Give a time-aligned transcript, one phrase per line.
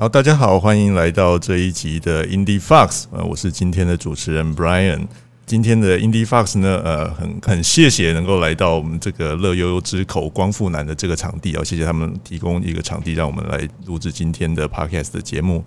[0.00, 5.08] 好，大家好，欢迎来到这一集的 Indie Fox，呃，我是今天的主持人 Brian。
[5.44, 15.64] 今天的 Indie Fox 呢，呃，很很谢谢能够来到我们这个乐悠悠之口光复南的这个场地哦，谢谢他们提供一个场地，让我们来录制今天的 Podcast 的节目。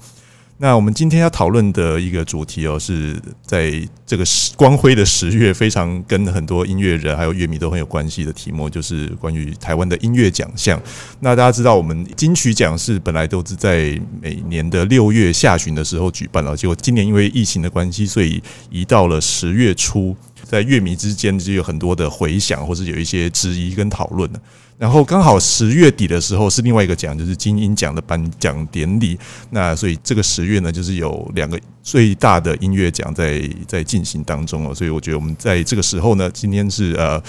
[0.61, 3.73] 那我们今天要讨论的一个主题哦，是在
[4.05, 4.23] 这个
[4.55, 10.79] 光辉的十月，非常跟很多音乐人还有乐迷都很有关系的题目，就是关于台湾的音乐奖项。
[11.19, 18.39] 那大家知道，我们金曲奖是本来都是在每年的六月下旬的时候举办了，结果今年因为疫情的关系，所以
[18.69, 24.29] 移到了十月初，在乐迷之间就有很多的回响，或是有一些质疑跟讨论
[24.81, 29.15] 然后刚好十月底的时候是另外一个奖，就是金鹰奖的颁奖典礼。
[29.51, 34.73] 那所以这个十月呢，就是有两个最大的音乐奖在在进行当中哦。
[34.73, 37.21] 所以我觉得我们在这个时候呢，今天是呃。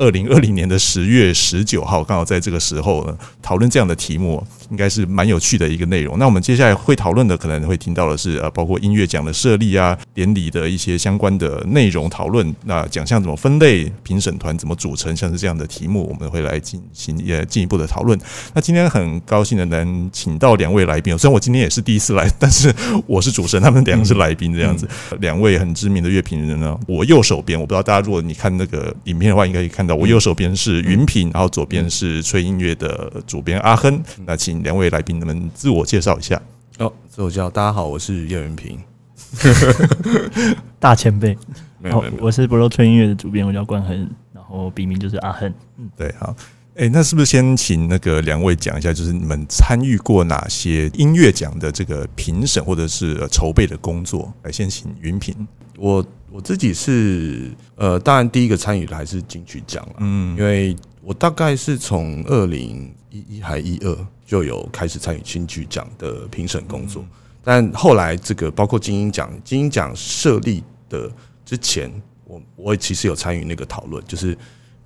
[0.00, 6.18] 二零二零年的十月十九号，刚好在这个时候呢，讨论这样的题目，应该是蛮有趣的一个内容。
[6.18, 12.54] 那我们接下来会讨论的，可能会听到的是呃，包括音乐奖的设立啊、典礼的一些相关的内容讨论。
[12.64, 18.18] 那奖项怎么分类，评审团怎么组成，像是这样的题目，我们会来进行呃进一步的讨论。
[18.54, 22.74] 那今天很高兴的能请到两位来宾，虽然我今天也是第一次来，但是
[23.06, 24.88] 我是主持人，他们两个是来宾这样子。
[25.20, 29.94] 两位很知名的乐评人呢，我右手边，我不知道大家如果你看那个影片的话，应该可以看到。
[29.94, 34.00] 我右手边是云平，然后左边是吹音乐的主编阿亨。
[34.26, 36.40] 那请两位来宾们自我介绍一下。
[36.78, 38.78] 哦，自我介绍，大家好，我是叶云平，
[40.78, 41.36] 大前辈。
[41.80, 45.52] 没有，没有，我是不肉吹音乐的主编，我叫关恒，然后笔名就是阿恒。
[45.76, 46.34] 嗯，对，好。
[46.76, 54.32] 哎，那是不是先请那个两位讲一下，就是你们参与过哪些音乐奖的这个评审或者是筹备的工作？
[54.42, 55.34] 来，先请云平。
[55.76, 67.04] 我我自己是呃，当然第一个参与的还是金曲奖了，嗯，因为我大概是从二零一一还一二就有开始参与金曲奖的评审工作，
[67.42, 71.10] 但后来这个包括金鹰奖，金鹰奖设立的
[71.44, 71.90] 之前，
[72.24, 74.38] 我我其实有参与那个讨论，就是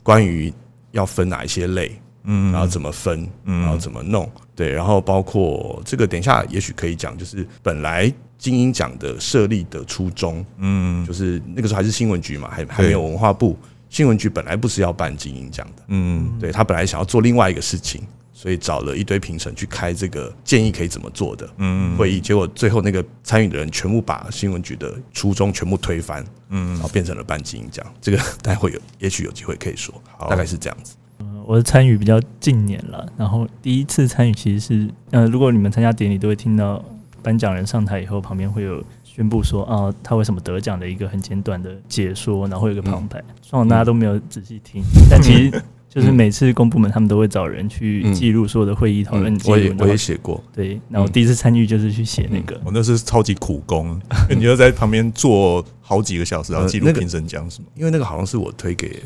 [0.03, 0.51] 关于。
[0.93, 13.57] 要分哪一些类，嗯，然后怎么分，嗯，然后怎么弄，对，然后包括这个，等一下也许可以讲，就是本来金鹰奖的设立的初衷，嗯，就是那个时候还是新闻局嘛，还还没有文化部，
[13.89, 18.03] 新闻局本来不是要办金鹰奖的，嗯，对他本来想要做另外一个事情。
[18.43, 21.49] 所以找了一堆评审去开这个建议可以怎么做的
[21.97, 27.87] 会议，结果最后那个参与的人全部把新闻局的初衷全部推翻，嗯，然后变成了办金鹰奖。
[28.01, 29.95] 这个 待会有，也许有机会可以说，
[30.29, 30.97] 大概是这样子。
[31.21, 36.85] 嗯，我的参与比较近年了，然后第一次参与其实是，呃，如果你们参加典礼都会听到
[37.23, 45.63] 颁奖人上台以后，旁边会有宣布说啊，他为什么得奖的一个很简短的解说，然后有一个旁白，希望大家都没有仔细听， 但其实。
[45.95, 49.53] 就是每次公部门他们都会找人去记录所有的会议讨论记录。
[49.53, 50.81] 我也我也写过，对。
[50.89, 54.01] 那我第一次参与就是去写那个，我那是超级苦工，
[54.35, 57.67] 你要在旁边坐好几个小时，然后记录评审讲什么。
[57.77, 59.03] 因为那个好像是我推给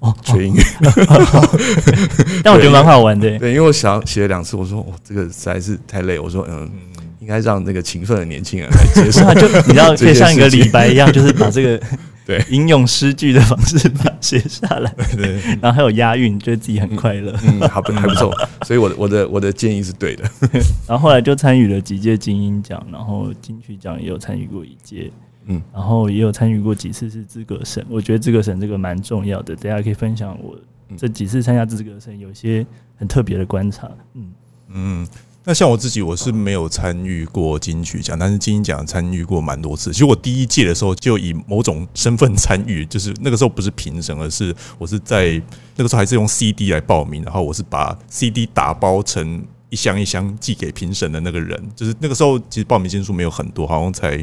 [0.00, 0.60] 哦学英语，
[2.44, 3.38] 但我觉得蛮好玩的。
[3.38, 6.70] 对，因为我想写了两次，我说哦这个实在是太累，我说嗯，
[7.18, 9.22] 应该让那个勤奋的年轻人来接受。
[9.32, 11.80] 就你知道，可以像一个李白一样，就是把这个。
[12.30, 18.32] 对，引用诗句的方式把它写下来， 对，然后还有押韵，觉得自己很快乐，嗯，好，还不错。
[18.62, 20.22] 所以我的我的我的建议是对的。
[20.86, 25.10] 然后后来就参与了几届金鹰奖，然后金曲奖也有参与过一届，
[25.46, 27.84] 嗯，然后也有参与过几次是资格审。
[27.88, 30.56] 我觉得资格审这个蛮重要的，大家可以分享我
[30.96, 32.64] 这几次参加资格审有些
[32.96, 34.32] 很特别的观察，嗯
[34.68, 35.08] 嗯。
[35.42, 39.90] 那像我自己，我是没有参与过金曲奖，但是金鹰奖参与过蛮多次。
[39.90, 45.40] 其实我第一届的时候就以某种身份参与，就是那个时候不是评审，而是我是在
[45.76, 51.58] 那个时候还是用 CD 来报名，然后我是把 CD 打包成一箱一箱寄给评审的那个人。
[51.74, 54.22] 就是那个时候其实报名件数没有很多，好像才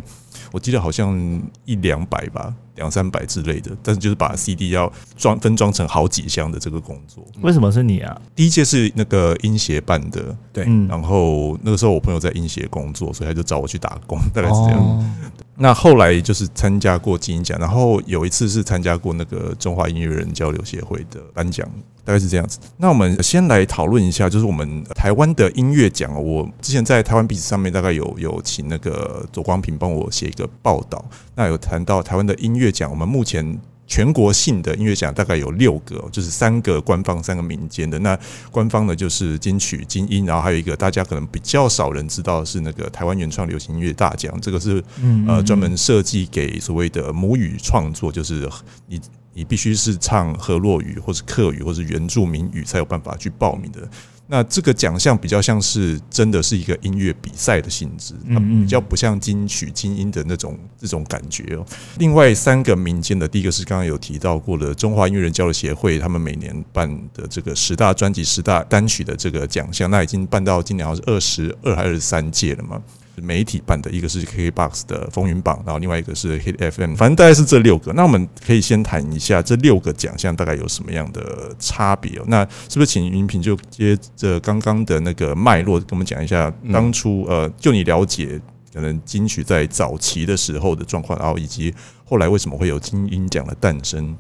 [0.52, 2.54] 我记得好像一两百吧。
[2.78, 7.26] 两三百之类的，但是就是把 CD 要装分装成好几箱的这个工作。
[7.42, 8.22] 为什么是你啊？
[8.34, 10.64] 第一届是那个音协办的，对。
[10.88, 15.16] 然后那个时候我朋友在音协工作，所以他就找我去打工，大概是这样。
[15.60, 21.68] 那后来就是参加过金鹰奖，然后有一次是参加过那个中华音乐人交流协会的颁奖，
[22.06, 22.60] 大概是这样子。
[22.78, 26.24] 那我们先来讨论一下，就是我们台湾的音乐奖。
[26.24, 31.04] 我之前在台湾壁纸上面大概有有请那个左光平帮我写一个报道，
[31.36, 33.60] 那有谈到台湾的音乐奖，我们目前。
[33.88, 37.98] 全国性的音乐奖大概有六个，就是三个官方，三个民间的。
[38.00, 38.20] 那
[38.52, 44.84] 官方的就是金曲、金音，然后还有一个大家可能比较少人知道的是那个台湾原创流行音乐大奖，这个是
[45.26, 48.48] 呃专门设计给所谓的母语创作，就是
[48.88, 49.00] 你
[49.34, 53.88] 你必须是唱河洛语或是客语或是原住民语才有办法去报名的。
[54.30, 61.66] 那这个奖项比较像是真的是一个音乐比赛的性质，它比较不像金曲金音的那种这种感觉哦。
[61.98, 72.82] 另外三个民间的，第一个是刚刚有提到过的中华音乐人交流协会，他们每年办的这个十大专辑、十大单曲的这个奖项，那已经办到今年好像是二十二还是二十三届了嘛。
[73.22, 77.92] 媒体办的一个是 KKBOX 的风云榜，然后另外一个是 Hit FM，反正大概是这六个。
[77.94, 82.22] 那我们可以先谈一下这六个奖项大概有什么样的差别？
[82.28, 88.40] 那是不是请云平就接着刚刚的那个脉络，跟我们讲一下当初呃，就你了解
[88.74, 91.74] 可能金曲在早期的时候的状况，然后以及
[92.06, 94.16] 后来为什么会有金鹰奖的诞生？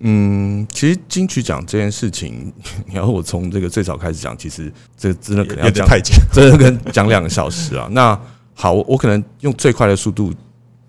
[0.00, 2.52] 嗯，其实金曲奖这件事情，
[2.88, 7.88] 你要我从这个最早开始讲，其实这真的可能要讲太久， 真的跟讲两个小时啊。
[7.92, 8.18] 那
[8.54, 10.34] 好，我我可能用最快的速度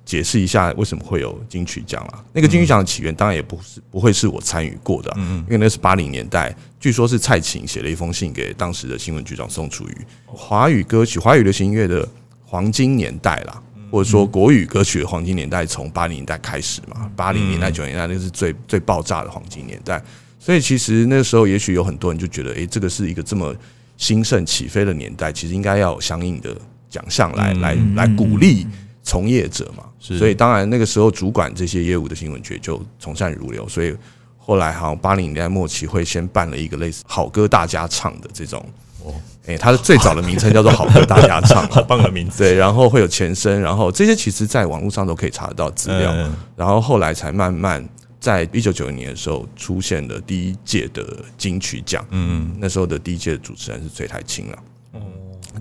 [0.03, 2.23] 解释一下为什么会有金曲奖啊。
[2.33, 12.07] 那个金曲奖的起源当然也不是不会是我参与过的，嗯，因为那是八零年代，据说是蔡琴写了一封信给当时的新闻局长宋楚瑜，华语歌曲、华语流行音乐的
[12.45, 13.61] 黄金年代啦。
[13.91, 20.01] 或者说国语歌曲的黄金年代从八零年代开始嘛，八零年代九零年代那是最最爆炸的黄金年代，
[20.39, 23.53] 所以其实那个时候也许有很多人就觉得，哎，这个是一个这么
[23.97, 26.55] 兴盛起飞的年代，其实应该要有相应的
[26.89, 28.65] 奖项来来来鼓励
[29.03, 29.83] 从业者嘛。
[29.99, 33.93] 所以当然那个时候主管这些业务的新闻局就从善如流，所以
[34.37, 38.65] 后来好像八零年代末期会先办了一个类似好歌大家唱的这种。
[39.43, 42.43] 哦，哎，它的最早的名称叫做“好歌大家唱”， 好棒的名字。
[42.43, 46.13] 对，然后会有前身，然后这些其实在网络上都可以查得到资料。
[46.55, 47.87] 然后后来才慢慢
[48.19, 51.03] 在一九九零年的时候出现了第一届的
[51.37, 52.05] 金曲奖。
[52.11, 54.57] 嗯，那时候的第一届的主持人是崔台青了。
[54.93, 54.99] 哦，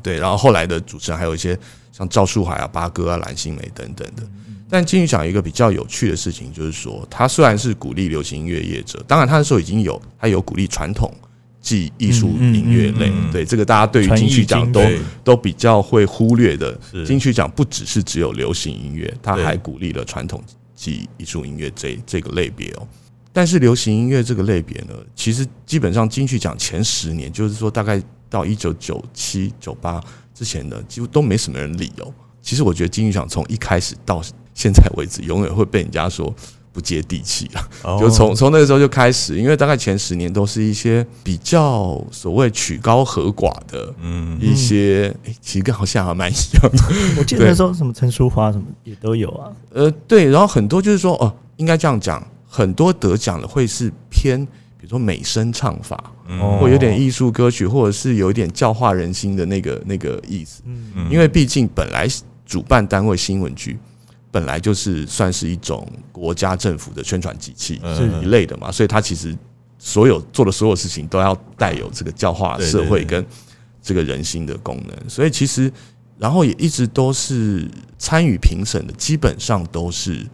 [0.03, 1.59] 对，然后后来的主持人还有一些
[1.91, 4.23] 像赵树海啊、八哥啊、蓝心湄等等的。
[4.69, 11.13] 但金曲奖一个比较有趣的事情就是说，它虽然是鼓励流行音乐业者，当然它那时候已经有，它有鼓励传统。
[11.61, 14.83] 即艺术音乐类，对这个大家对于金曲奖都
[15.23, 16.79] 都比较会忽略的。
[17.07, 20.43] 金曲奖不只是只有流行音乐，它还鼓励了传统
[20.75, 22.89] 即艺术音乐这这个类别哦。
[23.33, 30.03] 但是流行音乐这个类别呢，其实基本上金曲奖前十年，就是说大概到一九九七九八
[30.35, 32.13] 之前呢，几乎都没什么人理哦。
[32.41, 34.23] 其实我觉得金曲奖从一开始到
[34.55, 36.35] 现在为止，永远会被人家说。
[36.73, 46.83] 不接地气了，就从从那个时候就开始，因为大概前十年都是一些比较所谓曲高和寡的，嗯，一些，其实跟好像还蛮一样的。
[47.19, 49.51] 我记得那时候什么陈淑华什么也都有啊。
[49.73, 54.41] 呃，对，然后很多就是说，哦，应该这样讲，很多得奖的会是偏，
[54.79, 56.13] 比如说美声唱法，
[56.61, 60.63] 或有点艺术歌曲，或者是有一点教化人心的那个那个意思。
[60.67, 62.07] 嗯，因为毕竟本来
[62.47, 63.77] 主办单位新闻局。
[64.31, 69.37] 本来就是算是一种国家政府的宣传机器是一类的嘛，所以它其实
[69.79, 73.25] 所有做的所有事情都要带有这个教化社会跟
[73.83, 75.73] 这个人心的功能，所以其实
[76.19, 77.69] 然后也一直都是
[77.99, 80.27] 参与评审的，基本上都是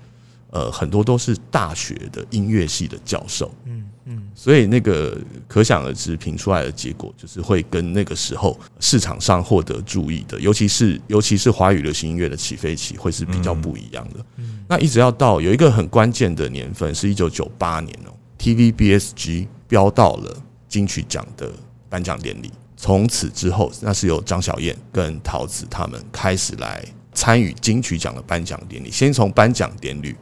[0.50, 3.75] 呃很多都是大学的音乐系的教授，嗯。
[4.08, 5.19] 嗯，所以那个
[5.49, 14.25] 可想而知，评出来的结果就是会跟那个时候市场上获得注意的，尤其是尤其是华语流行音乐的起飞期，会是比较不一样的。
[14.37, 20.36] 嗯，那一直要到有一个很关键的年份，是一九九八年哦，TVBSG 标到了
[20.69, 21.51] 金曲奖的
[21.89, 30.15] 颁奖典礼，从此之后，那是由张小燕跟陶子他们开始来参与金曲奖的颁奖典礼，先从颁奖典礼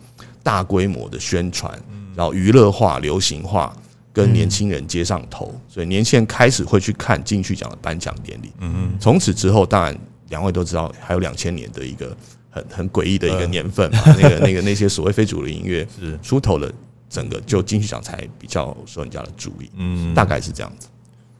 [0.42, 1.78] 大规模的宣传。
[2.14, 3.74] 然后娱乐化、流行化，
[4.12, 8.52] 跟年轻人接上头，所以年轻人开始会去看金曲奖的颁奖典礼。
[8.60, 8.98] 嗯嗯。
[9.00, 12.16] 从此之后，当然两位都知道，还有两千年的一个
[12.50, 14.02] 很很诡异的一个年份嘛。
[14.18, 16.70] 那个那个那些所谓非主流音乐是出头了，
[17.08, 19.70] 整个就金曲奖才比较受人家的注意。
[19.76, 20.88] 嗯，大概是这样子。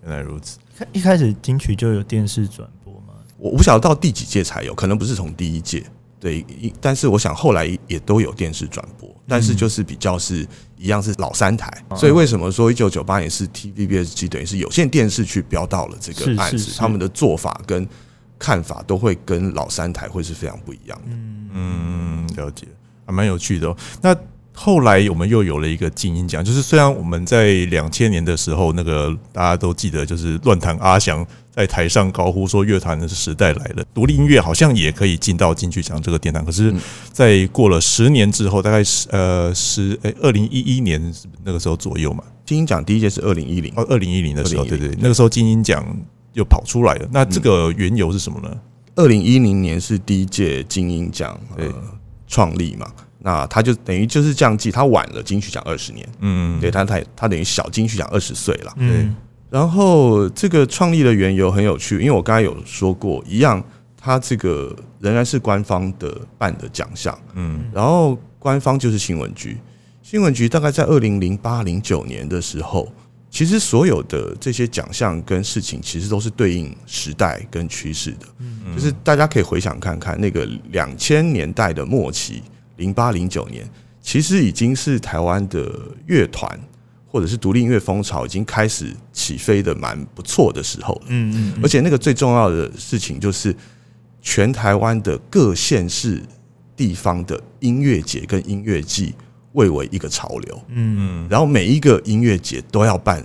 [0.03, 0.59] 原来如此。
[0.93, 3.15] 一开始金曲就有电视转播吗？
[3.39, 5.85] 我不晓得到第几届才有，可能不是从第一届。
[6.25, 17.87] 对，但是我想后来也都有电视转播，但是就是比较是一样是老三台，所以为什么说一九九八年是 TVBS 等于是有线电视去标到了这个案子，他们的做法跟
[18.39, 21.11] 看法都会跟老三台会是非常不一样的。
[21.53, 22.67] 嗯，了解，
[23.05, 23.69] 还蛮有趣的。
[23.69, 24.17] 哦那
[24.55, 31.27] 后来我们又有了一个精英奖，就是虽然我们在两千年的时候，那个大家都记得，就是乱弹阿翔。
[31.51, 36.75] 在台上高呼说：“乐坛的时代来了，独立音乐好像也可以进到金曲奖这个殿堂。”可是，
[37.13, 45.87] 在过了十年之后，大概是呃十诶二零一一年那个时候左右嘛，金鹰奖第一届是二零一零哦，二零一零的时候，对对，那个时候金鹰奖
[46.33, 47.09] 又跑出来了。
[47.13, 48.53] 那这个缘由是什么呢？
[48.97, 51.73] 二零一零年是第一届金鹰奖呃
[52.27, 52.91] 创立嘛，
[53.27, 59.17] 那他就等于就是这样记，他晚了金曲奖二十年，嗯，对他他他等于小金曲奖二十岁了，嗯。
[59.49, 63.63] 然后这个创立的缘由很有趣，因为我刚才有说过，一样，
[63.97, 69.57] 它这个仍然是官方的办的奖项，嗯，然后官方就是新闻局，
[70.03, 72.93] 新闻局大概在二零零八零九年的时候，
[73.31, 82.43] 其实所有的这些奖项跟事情，其实都是对应时代跟趋势的，嗯，就是大家可以回想看看那个两千年代的末期，
[82.77, 83.69] 零八零九年，
[84.01, 85.71] 其实已经是台湾的
[86.07, 86.59] 乐团。
[87.07, 93.55] 或者是独立音乐风潮已经开始起飞的蛮不错的时候，嗯嗯，而且那个最重要的事情就是，
[94.21, 96.21] 全台湾的各县市
[96.75, 99.15] 地方的音乐节跟音乐季
[99.53, 103.25] 蔚为一个潮流，嗯嗯，然后每一个音乐节都要办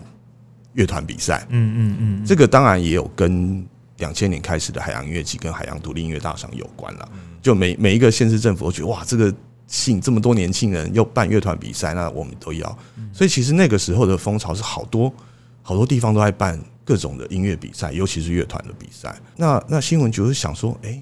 [0.73, 3.65] 乐团比赛，嗯嗯嗯，这个当然也有跟
[3.99, 7.09] 两千年开始的海洋音乐季跟海洋独立音乐大赏有关了，
[7.41, 9.33] 就每每一个县市政府都觉得哇，这个。
[9.71, 12.79] 吸引这么多年轻人又办乐团比赛，那我们都要。
[13.13, 15.13] 所以其实那个时候的风潮是好多
[15.61, 19.15] 好多地方都在办各种的音乐比赛，尤其是乐团的比赛。
[19.35, 20.99] 那那新闻就是想说，哎，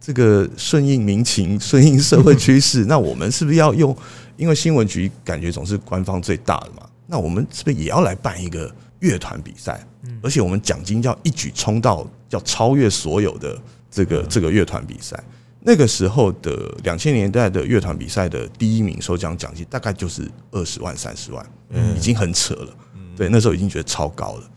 [0.00, 3.94] 这个顺应民情、顺应社会趋势， 那我们是不是要用？
[4.38, 9.78] 因为新闻局感觉总是官方最大的嘛，那我们是不是也要来办一个乐团比赛？
[10.22, 13.58] 而且我们奖金要一举冲到，要超越所有的
[13.90, 15.22] 这个这个乐团比赛。
[15.62, 21.46] 那个时候的两千年代的乐团比赛的第一名首奖奖金大概就是二十万三十万，
[21.94, 22.74] 已经很扯了。
[23.14, 24.50] 对，那时候已经觉得超高了。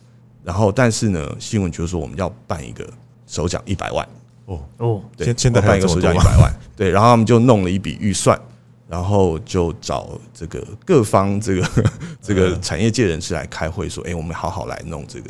[0.44, 2.88] 然后，但是呢，新闻就说我们要办一个
[3.28, 4.08] 首奖一百万。
[4.46, 6.54] 哦哦，对，现在办一个首奖一百万。
[6.76, 8.40] 对，然后他们就弄了一笔预算，
[8.88, 11.70] 然后就找这个各方这个
[12.22, 15.30] 这个产业界人士来开会，说：“哎，我们好好来弄这个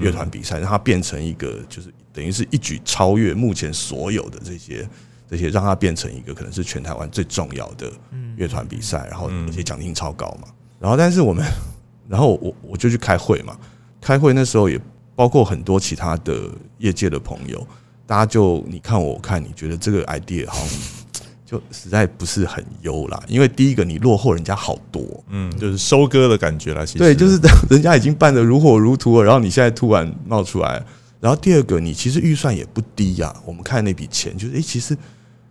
[0.00, 4.88] 乐团比赛，让它变成一个就是等于是一举超越目前所有的这些。”
[5.26, 7.90] 这些让它变成一个可能是全台湾最重要的
[8.36, 10.46] 乐团比赛，然后而且奖金超高嘛。
[10.78, 11.44] 然后，但是我们，
[12.06, 13.56] 然后我我就去开会嘛。
[14.02, 14.78] 开会那时候也
[15.16, 17.66] 包括很多其他的业界的朋友，
[18.06, 20.78] 大家就你看我看，你觉得这个 idea 好像
[21.54, 23.22] 就实在不是很优啦。
[23.28, 26.84] 因为第一个你落后人家好多，嗯，就是收割的感觉了。
[26.86, 27.38] 对，就是
[27.70, 30.82] 人家已经办得如火如荼了，然后你现在突然冒出来。
[31.20, 33.34] 然后第二个，你其实预算也不低呀。
[33.46, 34.96] 我们看那笔钱，就是诶，其实。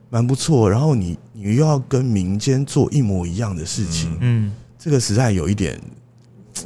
[0.10, 5.82] 蛮不错，然后你你又要跟民间做一模一样的事情，嗯，这个实在有一点，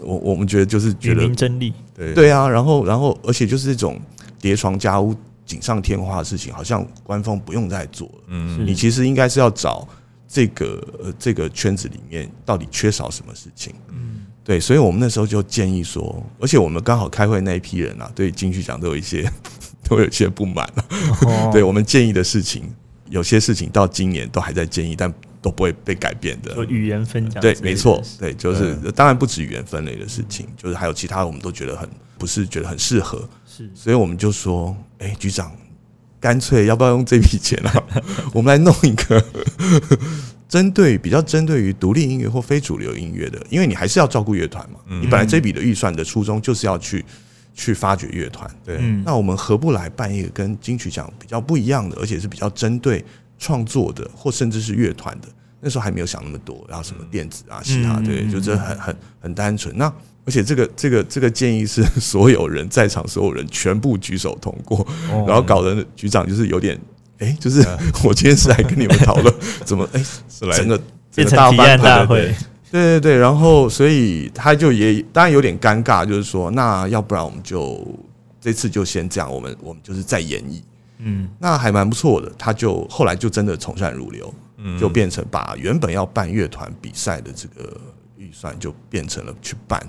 [0.01, 3.97] 我我们觉得就是觉得真理，对对啊，然后然后而且就是这种
[4.41, 5.15] 叠床加屋、
[5.47, 9.87] 锦上添花的事情，好像官方不用再做了，嗯，你其实应该是要找
[10.27, 19.27] 这个呃这个圈子里面到底缺少什么事情，嗯，对，所以我们那时候就建议说，而且我们刚好开会那一批人啊，对金曲奖都有一些
[19.87, 22.69] 都有一些不满了，对我们建议的事情。
[23.09, 25.09] 有些事情到今年都还在建议，但
[25.41, 26.65] 都不会被改变的。
[26.65, 35.51] 语言分讲对，没错，对，就是当然不止语言分类的事情，就是还有其他我们都觉得很不是觉得很适合，是，所以我们就说，哎，局长，
[36.19, 37.83] 干脆要不要用这笔钱啊？
[38.33, 39.23] 我们来弄一个
[40.47, 44.79] 针对比较针对于独立音乐或非主流音乐的，因为你还是要照顾乐团嘛。
[45.01, 47.03] 你本来这笔的预算的初衷就是要去。
[47.59, 53.03] 去发掘乐团，对，那我们何不来办一个跟金曲奖比较不一样的，而且是比较针对
[53.39, 55.27] 创作的，或甚至是乐团的？
[55.59, 59.75] 那时候还没有想那么多，然后什么电子啊、其他，对，就这很很很单纯。
[59.75, 59.91] 那
[60.27, 64.85] 而且这个这个这个建议是 所有人在场所有人全部举手通过，
[65.25, 66.77] 然后搞得局长就是有点，
[67.19, 67.65] 哎，就是
[68.03, 70.77] 我今天是来跟你们讨论怎么，哎， 是来整个
[71.15, 72.35] 变成提案大会。
[72.69, 77.81] 对对对，然后所以他就也当然有点尴尬，就是说，那要不然我们就
[78.41, 80.61] 这次就先这样，我们我们就是再演绎，
[80.97, 82.29] 嗯，那还蛮不错的。
[82.37, 87.79] 他就后来就真的从善如流，嗯，就变成把原本要办乐团比赛的这个
[88.17, 89.81] 预算，就变成了去办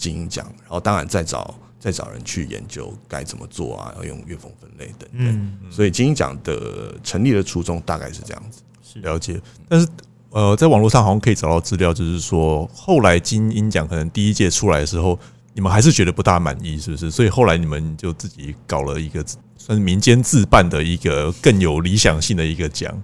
[0.00, 5.70] 金鹰奖，然后当然再找再找人去研究该怎么做啊，要用乐风分类等等。
[5.70, 9.86] 所以金鹰奖的成立的初衷大概是这样子，是了解，但是。
[10.32, 15.18] 呃，在网络上好像可以找到资料，就是说后来金鹰奖可能第一届出来的时候，
[15.54, 17.10] 你们还是觉得不大满意，是不是？
[17.10, 19.24] 所以后来你们就自己搞了一个
[19.56, 22.96] 算是民间自办的一个更有理想性的一个奖，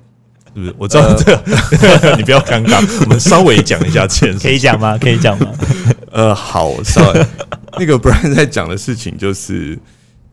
[0.56, 0.75] 是不是？
[0.78, 4.06] 我知道这个， 你不要尴尬， 我们稍微讲一下，
[4.40, 4.96] 可以讲吗？
[4.98, 5.52] 可以讲吗？
[6.10, 7.26] 呃，好，稍微
[7.78, 9.78] 那个 Brian 在讲的事情就是，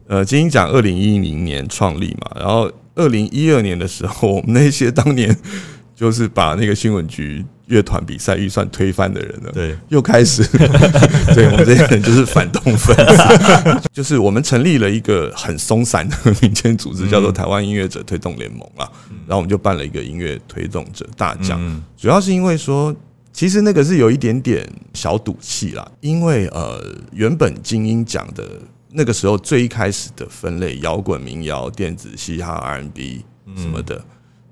[0.08, 5.38] 呃，金鹰奖二零一零年创立嘛，然后二零一二年的时候，我们那些当年。
[5.96, 10.44] 就是把那个新闻局乐团比赛预算推翻的人了，对，又开始，
[11.34, 18.86] 对我们这些人就是反动分子， 就是我们成立了一个很松散的民间组织，叫做台湾音乐者推动联盟啊，
[19.28, 21.60] 然后我们就办了一个音乐推动者大奖，
[21.98, 22.96] 主要是因为说
[23.32, 24.64] 其实那个是有一点点
[24.94, 26.80] 小赌气啦，因为呃，
[27.12, 28.44] 原本精英奖的
[28.92, 33.26] 那个时候最一开始的分类，摇滚、民谣、电子、嘻哈、R&B
[33.58, 34.00] 什么的，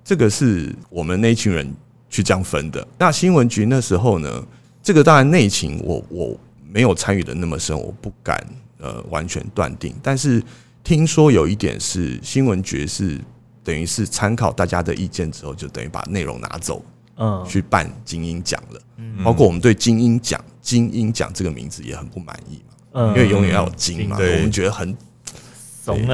[0.03, 1.71] 这个是我们那群人
[2.11, 2.87] 去这样分的。
[2.99, 4.45] 那新闻局那时候呢，
[4.83, 6.37] 这个当然内情我我
[6.71, 8.45] 没有参与的那么深，我不敢
[8.77, 9.95] 呃完全断定。
[10.03, 10.43] 但是
[10.83, 13.19] 听说有一点是新闻局是
[13.63, 16.85] 等于是参考大家的意见之后，就等于把内容拿走。
[17.17, 19.23] 嗯，去办精英奖了，嗯。
[19.23, 24.97] 包括我们对精英奖、精英奖这个名字也很不满意嘛，嗯，因为永远要有精嘛，我们觉得很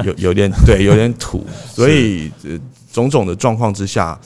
[0.04, 2.30] 有有点对，有点土， 所以
[2.92, 4.20] 种种的状况之下，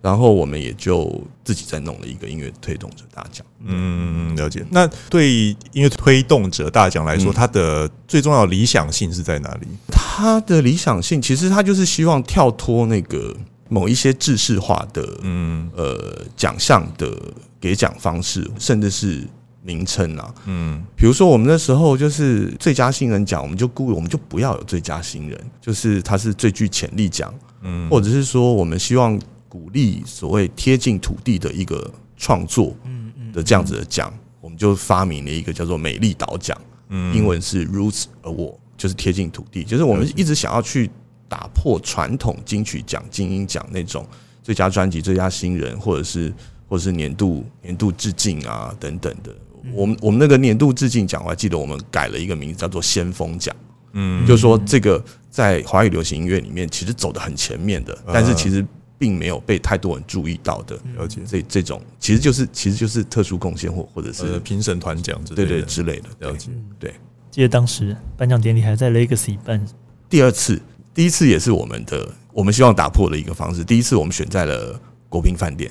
[0.00, 3.44] 然后我们也就自己再弄了一个音乐推动者大奖。
[3.64, 4.64] 嗯，了解。
[4.70, 9.66] 那对音乐推动者大奖来说，它的最重要的理想性是在哪里？
[9.88, 13.36] 它的理想性其实它就是希望跳脱那个。
[13.68, 17.12] 某一些制式化的，嗯，呃，奖项的
[17.60, 19.26] 给奖方式，甚至是
[19.60, 40.90] 名称啊，嗯，比如说我们那时候就是最佳新人奖，我们就故意我们就不要有最佳新人，就是它是最具潜力奖，嗯，或者是说我们希望鼓励所谓贴近土地的一个创作，嗯嗯的这样子的奖，我们就发明了一个叫做美丽岛奖，嗯，英文是 Roots Award，就是贴近土地，就是我们一直想要去。
[41.28, 44.06] 打破传统金曲奖、金鹰奖那种
[44.44, 46.32] 最佳专辑、最佳新人，或者是
[46.68, 49.34] 或者是年度年度致敬啊等等的。
[49.74, 53.52] 我们我们那个年度致敬奖，我还记得我们改了一个名字，叫做先锋奖。
[53.94, 58.64] 嗯，就是说这个在华语流行音乐里面，其实走的很前面的，但是其实
[58.98, 60.78] 并没有被太多人注意到的。
[60.96, 66.08] 了解这这种，其实就是其实就是特殊贡献或或者是评审团奖之对对之类的。
[66.20, 66.94] 了解对。
[67.30, 69.64] 记得当时颁奖典礼还在 Legacy 办，
[70.08, 70.60] 第二次。
[70.94, 73.62] 第一次也是我们的，我们希望打破的一个方式。
[73.62, 75.70] 第一次我们选在了国宾饭店，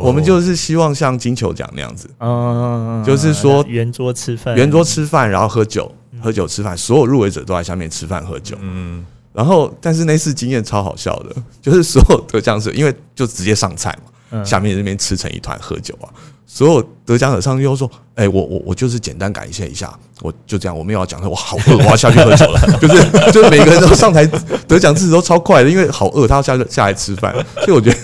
[0.00, 8.56] 我们就是希望像金球奖那样子，嗯就是说圆桌吃饭，圆桌吃饭，然后喝酒，喝酒吃饭，所有入围者都在下面吃饭喝酒。
[8.62, 9.04] 嗯，
[9.38, 13.96] 然后但是那次经验超好笑的， 就是所有得奖者因为就直接上菜
[14.32, 16.10] 嘛，下面这边吃成一团喝酒啊。
[16.44, 22.60] 所有得奖者上去又说：“哎，我我我就是简单感谢一下，我就这样，我没有要讲，我好饿， 我要下去喝酒了。
[22.82, 24.26] 就是就是每个人都上台
[24.66, 27.32] 得奖字都超快的，因为好饿，他要下下来吃饭。
[27.56, 27.96] 所以我觉得，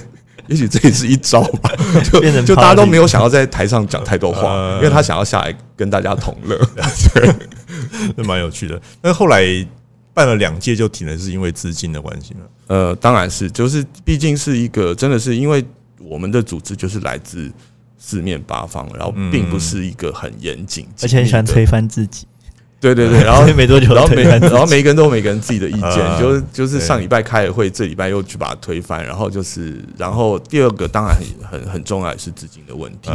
[0.46, 1.72] 也许这也是一招吧，
[2.12, 6.60] 就就大家都没有想要在台上讲太多话，因为他想要下来跟大家同乐，
[8.14, 8.80] 那蛮有趣的。
[9.02, 9.42] 那后来
[10.14, 12.40] 办了两届就停了，是因为资金的关系吗？
[12.68, 15.62] 呃，当然是，就是毕竟是一个，真的是因为
[15.98, 17.52] 我们的组织就是来自。
[17.96, 22.26] 四面八方，然后并不是一个很严谨，而且很喜欢推翻自己。
[22.78, 31.16] 对对对，然后 没多久，然后每然后每个人都有每个人自己的意见，就是就是上礼拜开了会，这礼拜又去把它推翻，然后就是然后第二个当然
[31.50, 33.10] 很很很重要也是资金的问题，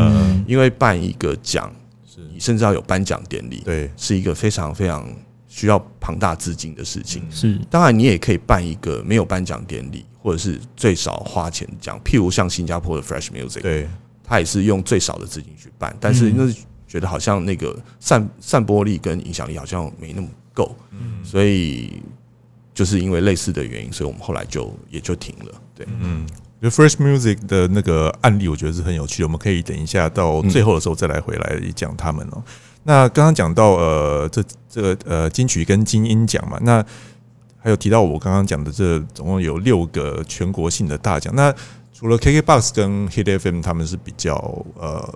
[0.47, 1.71] 因为办一个奖，
[2.12, 5.07] 是你甚至要有颁奖典礼，对，是一个非常非常
[5.49, 7.29] 需要庞大资金的事情。
[7.29, 13.89] 是，当然你也可以办一个没有颁奖典礼，或者是最少花钱奖，譬如像新加坡的 Fresh Music，对。
[14.31, 16.47] 他也是用最少的资金去办，但是那
[16.88, 20.75] 觉得好像那个散散播力跟影响力好像没那么够，
[21.23, 21.99] 所以
[22.71, 25.62] 就是因为类似的原因，所以我们后来就也就停了。
[25.73, 26.27] 对，嗯，
[26.62, 32.43] 就 Fresh Music 的那个案例，我觉得是很有趣的，我们可以等一下到最后的时候再来回来讲他们哦。
[32.83, 36.83] 那刚刚讲到呃，这这个呃金曲跟金音奖嘛，那
[37.57, 41.53] 还有提到我刚刚讲的这总共有六个全国性的大奖，那。
[41.91, 44.35] 除了 KKBOX 跟 Hit FM，他们是比较
[44.75, 45.13] 呃，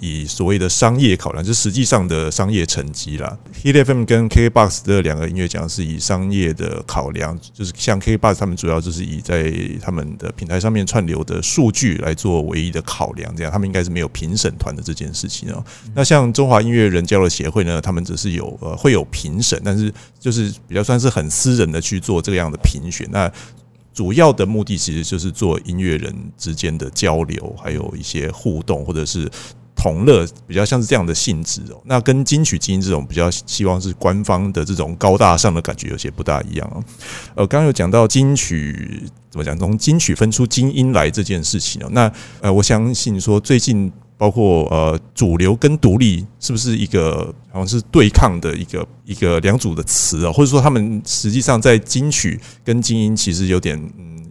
[0.00, 3.36] 以所谓的商业考量，就是实际上的商业成绩啦。
[3.62, 15.64] Hit FM 跟 KKBOX 的两个音乐奖是以商业的考量，就是像 KKBOX 他们主要就是以在他们的平台上面串流的数据来做唯一的考量，这样他们应该是没有评审团的这件事情哦。
[15.94, 23.08] 那像中华音乐人交流协会呢，他们只是有呃会有评审，但是就是比较算是很私人的去做这样的评选。
[23.10, 23.30] 那
[23.94, 29.30] 主要的目的其实就是做音乐人之间的交流，还有一些互动，或者是
[29.82, 31.82] 同乐，比较像是这样的性质哦。
[31.84, 36.84] 那跟金曲精英这种比较希望是官方的这种高大上的感觉有些不大一样哦。
[37.34, 41.88] 呃，刚刚有讲到金曲怎么讲，从金曲分出精英来这件事情哦。
[41.90, 43.90] 那呃，我相信说最近。
[44.18, 50.30] 包括呃主流跟独立是不是一个好像是对抗的一个一个两组的词啊？
[50.30, 53.76] 或者说他们实际上在金曲跟精英其实有点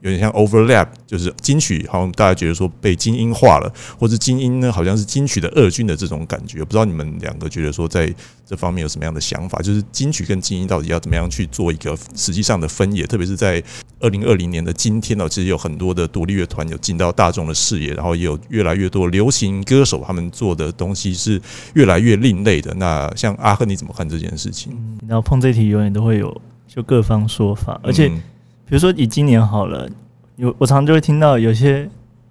[0.01, 6.59] 有点像 overlap，就是金曲好像大家觉得说被精英化了，或者精英呢好像是金曲的二军的这种感觉。
[6.65, 8.13] 不知道你们两个觉得说在
[8.45, 9.59] 这方面有什么样的想法？
[9.59, 13.05] 就是金曲跟精英到底要怎么样去做一个实际上的分野？
[13.05, 13.63] 特别是在
[13.99, 21.39] 二零二零年的今天呢，其实有很多的独立乐团有进到大众的视野，然后也有越来越多流行歌手他们做的东西是
[21.75, 22.73] 越来越另类的。
[22.73, 24.75] 那像阿赫，你怎么看这件事情？
[25.07, 28.11] 然后碰这题永远都会有就各方说法，而且。
[28.71, 29.85] 比如说以今年好了，
[30.37, 31.85] 有我常常就会听到有些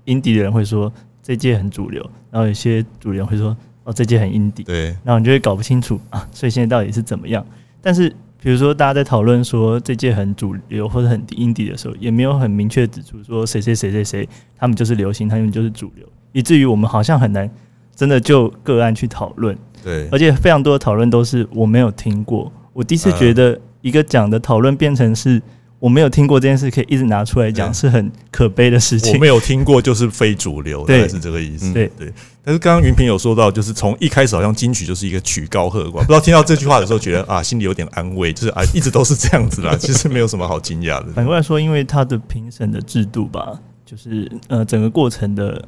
[0.06, 0.90] indie 的人会说
[1.22, 7.44] 这届很主流，然后有些主流会说哦这届很 indie，对，然后你就会搞不清楚啊，所以现在到底是怎么样？
[7.82, 8.08] 但是
[8.40, 14.26] 比如说大家在讨论说这届很主流或者很 indie 的时候，也没有很明确指出说谁谁谁谁谁
[14.56, 17.50] 他们就是流行，他们就是主流，以至于我们好像很难
[17.94, 25.38] 真的就个案去讨论，对，而且非常多的讨论都是我没有听过，我第一次觉得一个讲的讨论变成是。
[25.80, 29.14] 我没有听过这件事，可以一直拿出来讲，是很可悲的事情。
[29.14, 31.72] 我没有听过，就是非主流， 对，是这个意思。
[31.72, 32.12] 对对。
[32.44, 41.12] 但是刚刚云平有说到，就是从一开始好像金曲就是一个曲高和寡，不知道听到这句话的时候，觉得啊，心里有点安慰，就是啊， 一直都是这样子啦，其实没有什么好惊讶的。
[41.14, 45.62] 反过来说，因为他的评审的制度吧，就是呃，整个过程的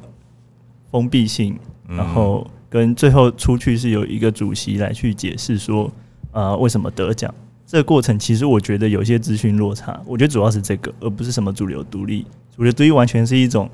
[0.91, 5.91] 封闭性，然后跟最后出去是有一个主席来去解释说，
[6.33, 7.33] 呃，为什么得奖。
[7.73, 12.27] 这个过程其实我觉得有一些资讯落差，我觉得主要是这个，而不是什么主流独立。
[12.55, 13.67] 主流独立完全是一种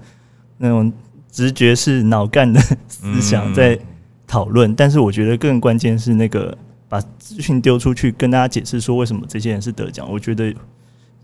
[0.56, 0.92] 那种
[1.28, 3.76] 直觉式脑干的思想在
[4.24, 6.56] 讨论，但是我觉得更关键是那个
[6.88, 10.08] 把资讯丢出去，跟大家解释说为什么这些人是得奖。
[10.08, 10.54] 我觉得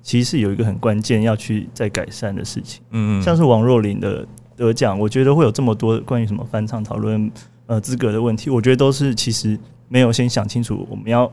[0.03, 2.83] 其实是有一个很关键要去再改善的事情。
[2.91, 7.31] 嗯，像是王若琳的得奖，我觉得会有这么多关于什么翻唱讨论
[7.67, 9.57] 呃资格的问题，我觉得都是其实
[9.87, 11.31] 没有先想清楚我们要。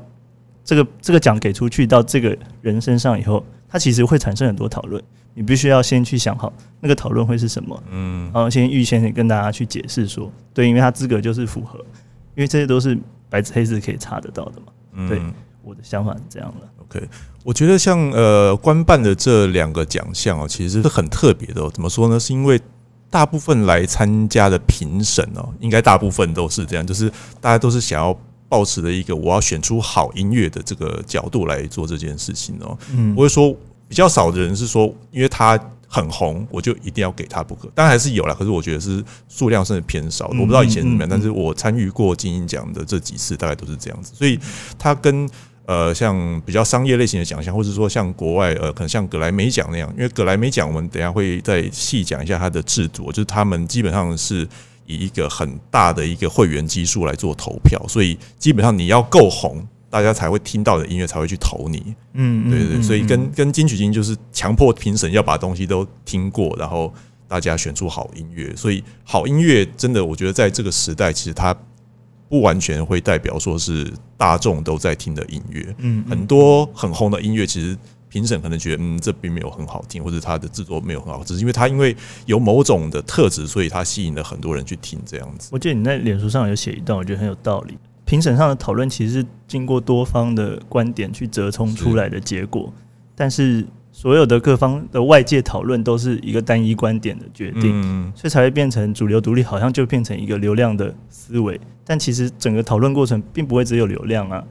[0.63, 5.01] 这个这个奖给出去到这个人身上以后，他其实会产生很多讨论。
[5.33, 11.79] 你必须要先去想好那个讨论会是什么，嗯，然后先预先跟大家去解释说，对，因为他资格就是符合，
[12.35, 14.67] 因为这些都是白纸黑字可以查得到的嘛。
[14.91, 15.21] 嗯对，
[15.63, 16.67] 我的想法是这样的。
[16.79, 17.07] OK，
[17.45, 21.69] 我觉得像呃官办的这两个奖项哦，其实是很特别的。
[21.69, 22.19] 怎么说呢？
[22.19, 22.59] 是因为
[23.09, 28.13] 大部分来参加的评审哦，应该大部分都是这样，就是大家都是想要。
[28.51, 33.55] 抱持的一个我要选出好音乐的这个角度来做这件事情哦，嗯，我会说
[33.87, 37.71] 比较少的人是说，因为他很红，我就一定要给他不可。
[37.73, 40.27] 当然还是有了，可是我觉得是数量甚至偏少。
[40.27, 44.11] 我不知道以前怎么样，但是我参与过金鹰奖的这几次，大概都是这样子。
[44.13, 44.37] 所以
[44.77, 45.29] 他跟
[45.65, 54.45] 呃像比较商业类型的奖项，或者说像国外呃可能像格莱美奖那样，因为格莱美奖我们等下会再细讲一下它的制度，就是他们基本上是。
[54.85, 61.95] 以一个很大的一个会员基数来做投票，所以基本上你要够红，大家才会听到的音乐才会去投你。
[62.13, 66.93] 嗯，对对，所以跟跟金曲金就是强迫评审要把东西都听过，然后
[67.27, 68.55] 大家选出好音乐。
[68.55, 71.55] 所以好音乐真的，我觉得在这个时代，其实它
[72.27, 75.75] 不完全会代表说是大众都在听的音乐。
[75.77, 77.77] 嗯，很多很红的音乐其实。
[78.11, 81.95] 评审可能觉得，嗯，这并没有很好听，或者它的制作没有很好，只是因为它因为
[82.25, 85.47] 有某种的特质，所以它吸引了很多人去听这样子。
[85.53, 87.77] 我记得你在脸书上有写一段，我觉得很有道理。
[88.03, 92.73] 评审上的讨论其实是经过多方的观点去折冲出来的结果，
[93.15, 101.57] 但是所有的各方的外界讨论都是一个单一观点的决定，所以才会变成主流独立，好像就变成一个流量的思维。
[101.85, 104.43] 但其实整个讨论过程并不会只有流量啊。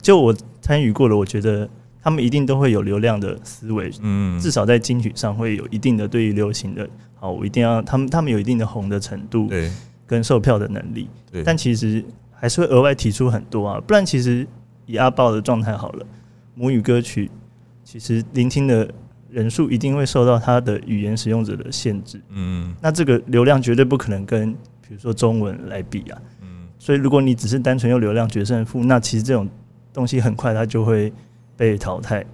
[0.00, 1.68] 就我参与过了，我觉得。
[2.00, 9.70] 他们一定都会有流量的思维，嗯，至少在金曲上会有一定的对于流行的，好，我一定要他们他们有一定的红的程度，对，
[10.06, 14.46] 跟售票的能力，对，但其实还是会额外提出很多啊，不然其实
[14.86, 16.06] 以阿豹的状态好了，
[16.54, 17.28] 母语歌曲
[17.82, 18.88] 其实聆听的
[19.28, 29.48] 人数一定会受到他的语言使用者的限制，嗯，那这个流量绝对不可能跟比如说中文来比啊，嗯，所以如果你只是单纯用流量决胜负，那其实这种
[29.92, 31.12] 东西很快它就会。
[31.58, 32.24] 被淘汰，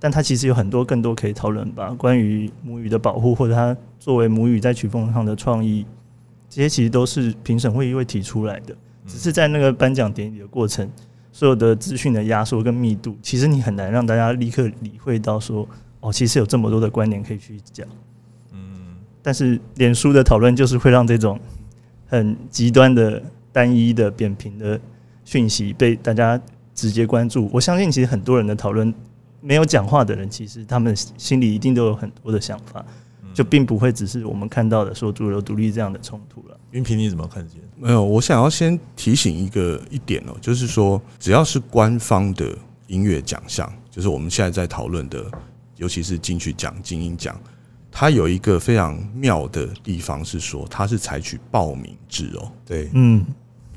[0.00, 1.94] 但它其实有很多更多可以讨论吧。
[1.96, 5.86] 关于母语的保护，或者它作为母语在曲风上的创意，
[6.50, 8.74] 这些其实都是评审会议会提出来的。
[9.06, 10.90] 只是在那个颁奖典礼的过程，
[11.30, 15.66] 所有的资讯的压缩跟密度，其实你很难让大家立刻理会到说，
[16.00, 17.86] 哦，其实有这么多的观点可以去讲。
[18.52, 21.38] 嗯，但是脸书的讨论就是会让这种
[22.08, 24.80] 很极端的、单一的、扁平的
[25.24, 26.40] 讯息被大家。
[26.78, 28.94] 直接关注，我相信其实很多人的讨论，
[29.40, 32.84] 没有讲话的人，其实他们心里一定都有很多的想法，
[33.34, 36.56] 就并不会只是我们看到的说主流独立这样的冲突了。
[36.70, 37.60] 云平你怎么看见？
[37.76, 45.24] 没有，我想要先提醒一个一点哦，就是说只要是官方的音乐奖项，就是我们现在在讨论的，
[45.78, 47.36] 尤其是金曲奖、金鹰奖，
[47.90, 53.26] 它有一个非常妙的地方是说，它是采取报名制哦，对，嗯，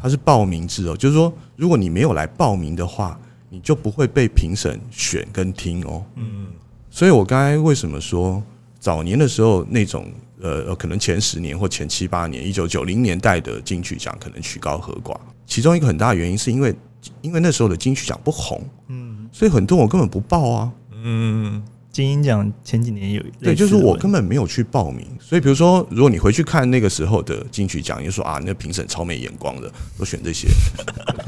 [0.01, 6.03] 它是报名制哦，就是说，如果你没有来报名的话，你就不会被评审选跟听哦。
[6.15, 6.47] 嗯
[6.89, 8.43] 所以我刚才为什么说
[8.79, 10.11] 早年的时候那种
[10.41, 16.75] 呃呃，可能前十年或前七八年，一九九零年代的金曲奖可能曲高和寡，其中一个很大的原因是因为
[17.21, 20.71] 因为那时候的金曲奖不红，嗯，所以很多我根本不报啊。
[21.03, 30.47] 嗯金鹰奖前几年有对，就是我根本本没有去报名，所以比如说，如果你回去看那个时候的金曲奖，你就说啊，那评审超没眼光的，都选这些。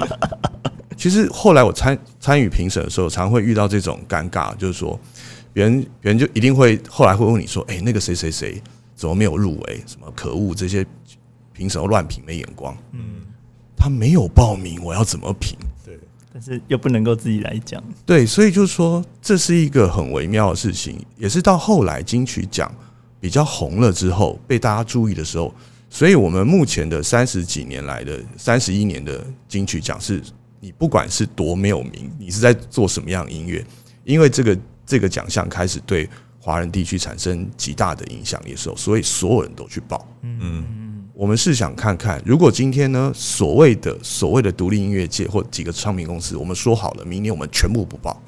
[0.96, 4.98] 其实后来我参参与评审的时候，常会遇到这种尴尬，就是说，
[5.52, 8.62] 别人别人就一定会后来会问你说，哎、那个谁谁谁
[8.96, 9.84] 怎么没有入围？
[9.88, 10.86] 什么可恶，这些
[11.52, 12.78] 评审都乱评，没眼光。
[12.92, 13.22] 嗯，
[13.76, 15.58] 他没有报名，我要怎么评？
[16.34, 22.74] 对，但是又不能够自己来讲，对，所以就是说，这是一个很微妙的事情，也是到后来金曲奖
[23.20, 25.54] 比较红了之后，被大家注意的时候，
[25.90, 30.22] 所以我们目前的三十几年来的三十一年的金曲奖，是
[30.60, 33.64] 你不管是多没有名，你是在做什么样的音乐，
[34.04, 40.06] 因为这个这个奖项开始对华人地区产生极大的影响力的时候，所以所有人都去报。
[40.24, 40.66] 嗯
[41.14, 48.20] 我们是想看看，如果今天呢，所谓的所谓的独立音乐界或几个唱片公司，我们说好了，明年我们全部不报，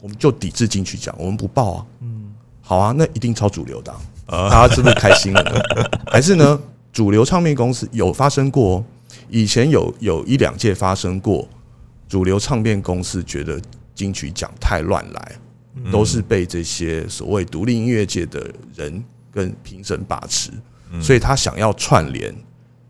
[0.00, 1.86] 我们就抵制金曲奖，我们不报啊。
[2.00, 3.92] 嗯，好啊，那一定超主流的
[4.26, 5.60] 啊、大家是不是开心了呢？
[6.10, 6.60] 还是呢，
[6.92, 8.84] 主流唱片公司有发生过、哦，
[9.28, 11.48] 以前有有一两届发生过，
[12.08, 13.60] 主流唱片公司觉得
[13.94, 15.36] 金曲奖太乱来，
[15.92, 20.50] 都是被这些所谓独立音乐界的人跟评审把持。
[21.00, 22.34] 所以他想要串联，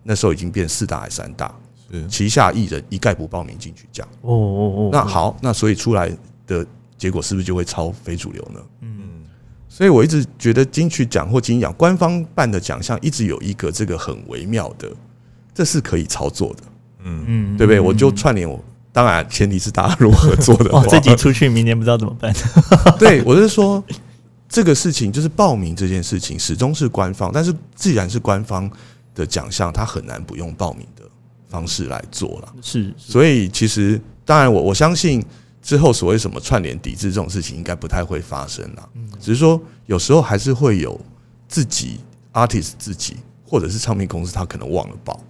[0.02, 1.54] 那时候已经变四大还三大，
[1.90, 2.06] 是。
[2.08, 4.06] 旗下艺人一概不报名进去奖。
[4.22, 6.10] 哦哦哦，那好，那所以出来
[6.46, 6.64] 的
[6.96, 8.60] 结果是不是就会超非主流呢？
[8.82, 9.24] 嗯。
[9.68, 14.88] 所以我一直觉得金曲奖或金鹰奖官方办的奖项一直有一个这个很微妙的，
[15.52, 16.62] 这是可以操作的，
[17.04, 17.24] 嗯。
[17.26, 17.80] 嗯对不对？
[17.80, 20.80] 我就串联我，当然前提是大家如何做的 话。
[20.80, 22.32] 哇，，这集出去，明年不知道怎么办。
[22.98, 23.82] 对，我是说
[24.48, 28.70] 这个事情就是报名这件事情始终是官方，但是既然是官方
[29.14, 31.02] 的奖项，它很难不用报名的
[31.48, 32.54] 方式来做了。
[32.62, 35.24] 是，所以其实当然我我相信
[35.62, 38.88] 之后所谓什么串联抵制这种事情应该不太会发生啦。
[39.20, 41.00] 只是说有时候还是会有
[41.48, 41.98] 自己
[42.32, 45.20] artist 自己或者是唱片公司他可能忘了报。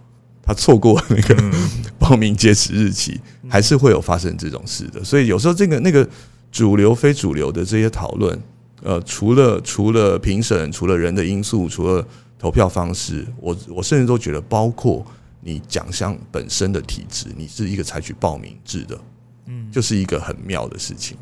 [0.43, 1.35] 他错过那个
[1.99, 5.03] 报名截止日期，还是会有发生这种事的。
[5.03, 6.09] 所以有时候这个那个
[6.53, 8.41] 主流非主流的这些讨论，
[8.83, 12.07] 呃，除了除了评审，除了人的因素，除了
[12.39, 15.05] 投票方式，我我甚至都觉得，包括
[15.41, 18.99] 你奖项本身的体制，你是一个采取报名制的，
[19.47, 21.17] 嗯，就是一个很妙的事情。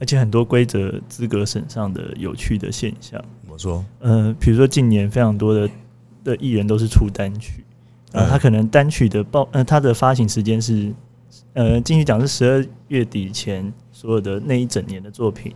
[0.00, 3.84] 而且很多规则资格审上的有趣的现象，怎么说？
[3.98, 5.68] 呃，比如说近年非常多的
[6.22, 7.64] 的艺人都是出单曲，
[8.12, 10.94] 呃，嗯他可能单曲的报，呃，他的发行时间是，
[11.54, 15.52] 呃，金曲奖是十二月底前所有的那一整年的作品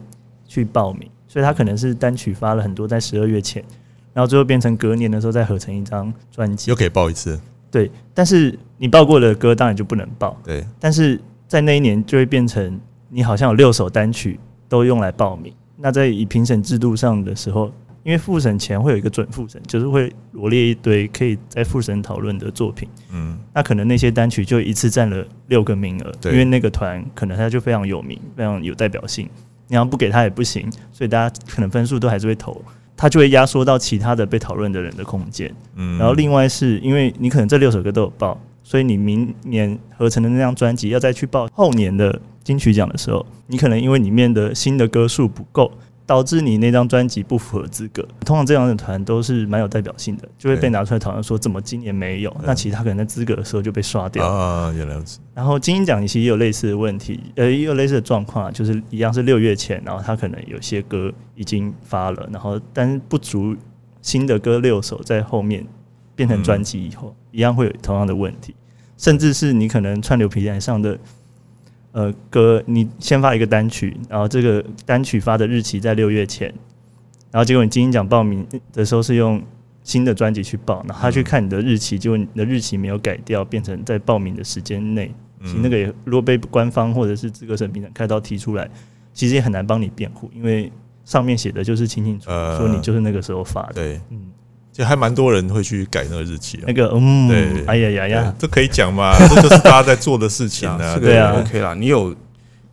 [0.52, 3.64] 去报名，所以他可能是单曲发了很多在十二月前，
[4.12, 6.70] 然后最后变成隔年的时候再合成一张专辑。
[6.70, 14.38] 又，可以报一次，对，但是你报过的歌当然就不能报，对，但是在那一年就会变成你好像有六首单曲
[14.68, 15.50] 都用来报名。
[15.78, 22.86] 那在以评审制度上的时候，因为复审前会有一个准复审，就是会罗列一堆可以在复审讨论的作品。
[23.10, 23.38] 嗯。
[23.54, 26.32] 那可能那些单曲就一次占了六个名额，对。
[26.32, 29.28] 因为那个团可能他就非常有名，非常有代表性，
[29.72, 32.62] 你要不给他也不行，所以大家可能分数都还是会投，
[32.94, 35.50] 他就会压缩到其他的被讨论的人的空间。
[35.76, 45.72] 嗯，然后另外是因为你可能这六首歌都有报，所以你明年合成的那张专辑要再去报后年的金曲奖的时候，你可能因为里面的新的歌数不够，
[46.04, 48.06] 导致你那张专辑不符合资格。
[48.24, 54.26] 通常这样的团都是蛮有代表性的，就会被拿出来讨论说怎么今年没有，那其实他可能在资格的时候就被刷掉。
[54.26, 63.56] 啊，原来如此，然后金鹰奖其实也有类似的问题，呃，也有类似的状况啊，就是一样是六月前，然后他可能有些歌已经发了，然后但是不足
[64.00, 65.64] 新的歌六首在后面
[66.14, 68.54] 变成专辑以后，一样会有同样的问题，
[68.98, 70.98] 甚至是你可能串流平台上的
[71.92, 76.48] 呃歌，你先发一个单曲，然后这个单曲发的日期在六月前，
[77.30, 79.42] 然后结果你金鹰奖报名的时候是用
[79.82, 85.14] 新的专辑去报，然后他去看你的日期，结果你的日期没有改掉，变成在报名的时间内。
[85.44, 88.70] 其实那个也如果被官方或者是资格审评审开刀提出来，
[89.12, 90.70] 其实也很难帮你辩护，因为
[91.04, 93.72] 上面写的就是清清楚楚，呃说你就是那个时候发的。
[93.74, 94.30] 对，嗯，
[94.72, 96.72] 其实还蛮多人会去改那个日期啊那。
[96.72, 99.14] 个嗯对，哎呀呀呀，对这可以讲嘛？
[99.28, 100.78] 这就是大家在做的事情啊。
[100.94, 101.74] 这个对啊 OK 啦。
[101.74, 102.14] 你有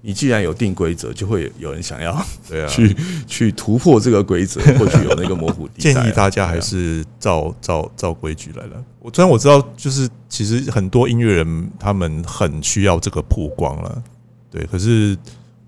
[0.02, 2.96] 你既然有定规则，就会有人想要对啊，去
[3.28, 6.08] 去突破这个规则， 或许有那个模糊地带建啊。
[6.08, 8.82] 议大家还是照照照规矩来了。
[9.00, 14.02] 我虽然我知道，就是其实很多音乐人他们很需要这个曝光了，
[14.50, 15.18] 对，可是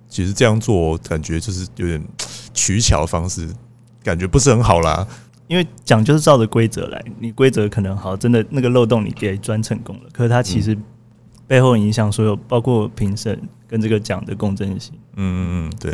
[0.08, 2.02] 其实这样做感觉就是有点
[2.54, 3.50] 取巧的方式，
[4.02, 5.06] 感觉不是很好啦。
[5.52, 10.78] 因为讲就是照着规则来，你规则可能好，真的那个漏洞你给钻成功了，可是它其实
[11.46, 13.38] 背后影响所有，包括评审
[13.68, 14.94] 跟这个奖的公正性。
[15.18, 15.94] 嗯嗯嗯，对。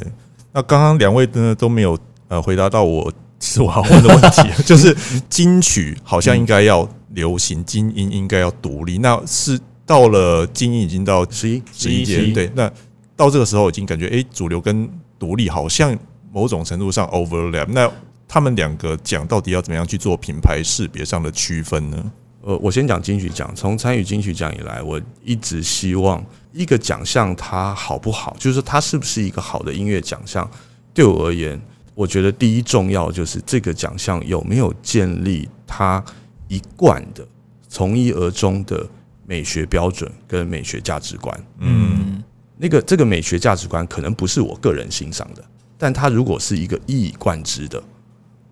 [0.54, 4.96] 那刚刚两位呢都没有呃回答到我其实我要问的问题， 就是
[5.28, 12.72] 金曲好像应该要流行，金音应该要独立，那是到了金音已经到十一十一届，对，那
[13.15, 15.98] 到这个时候已经感觉，诶，主流跟独立好像
[16.32, 17.65] 某种程度上 overlap。
[17.70, 17.91] 那
[18.28, 22.12] 他们两个奖到底要怎么样去做品牌识别上的区分呢？
[22.42, 23.52] 呃，我先讲金曲奖。
[23.56, 30.50] 从参与金曲奖以来，我一直希望一个奖项它好不好，就是它是不是一个好的音乐奖项。
[30.94, 31.60] 对我而言，
[31.94, 36.04] 我觉得第一重要就是这个奖项有没有建立它
[36.48, 37.28] 一贯的
[37.68, 38.88] 从一而终的
[39.26, 41.46] 美学标准跟美学价值观。
[41.60, 42.24] 嗯
[42.58, 45.44] 那个这个美学价值观可能不是我个人欣赏的，
[45.78, 47.84] 但它如果是一个一以贯之的，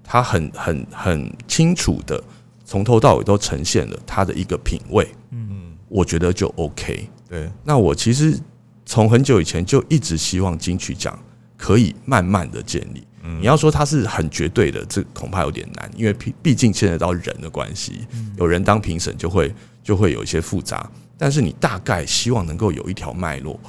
[0.06, 2.24] 它很很很清楚的
[2.63, 7.10] 从头到尾都呈现了他的一个品味，嗯我觉得就 OK。
[7.28, 8.39] 对，那我其实
[8.86, 11.18] 从很久以前就一直希望金曲奖
[11.58, 13.06] 可以慢慢的建立。
[13.39, 18.06] 你要说它是很绝对的，这恐怕有点难，因为毕毕竟牵扯到人的关系，
[18.38, 19.52] 有人当评审就会
[19.84, 20.88] 就会有一些复杂。
[21.18, 23.60] 但是你大概希望能够有一条脉络，